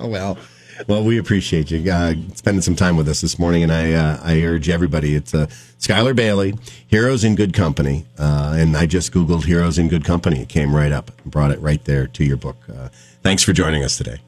well, 0.00 0.38
well, 0.86 1.02
we 1.02 1.18
appreciate 1.18 1.70
you 1.70 1.90
uh, 1.90 2.14
spending 2.34 2.62
some 2.62 2.76
time 2.76 2.96
with 2.96 3.08
us 3.08 3.20
this 3.20 3.38
morning, 3.38 3.62
and 3.62 3.72
I 3.72 3.92
uh, 3.92 4.20
I 4.22 4.40
urge 4.42 4.68
everybody. 4.68 5.14
It's 5.14 5.34
uh, 5.34 5.46
Skyler 5.78 6.14
Bailey, 6.14 6.54
Heroes 6.86 7.24
in 7.24 7.34
Good 7.34 7.54
Company, 7.54 8.06
uh, 8.18 8.54
and 8.56 8.76
I 8.76 8.86
just 8.86 9.12
googled 9.12 9.44
Heroes 9.44 9.78
in 9.78 9.88
Good 9.88 10.04
Company. 10.04 10.42
It 10.42 10.48
came 10.48 10.74
right 10.74 10.92
up, 10.92 11.10
and 11.22 11.32
brought 11.32 11.50
it 11.50 11.60
right 11.60 11.84
there 11.84 12.06
to 12.06 12.24
your 12.24 12.36
book. 12.36 12.56
Uh, 12.68 12.88
thanks 13.22 13.42
for 13.42 13.52
joining 13.52 13.82
us 13.82 13.96
today. 13.96 14.18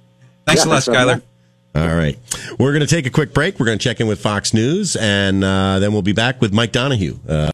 Thanks 0.47 0.65
yeah, 0.65 0.71
a 0.71 0.75
lot, 0.75 0.83
Skyler. 0.83 1.23
All 1.75 1.95
right. 1.95 2.19
We're 2.59 2.73
going 2.73 2.81
to 2.81 2.87
take 2.87 3.07
a 3.07 3.11
quick 3.11 3.33
break. 3.33 3.61
We're 3.61 3.67
going 3.67 3.79
to 3.79 3.83
check 3.83 4.01
in 4.01 4.09
with 4.09 4.21
Fox 4.21 4.53
News, 4.53 4.97
and 4.97 5.45
uh, 5.45 5.79
then 5.79 5.93
we'll 5.93 6.03
be 6.03 6.13
back 6.13 6.41
with 6.41 6.53
Mike 6.53 6.73
Donahue. 6.73 7.19
Uh, 7.29 7.47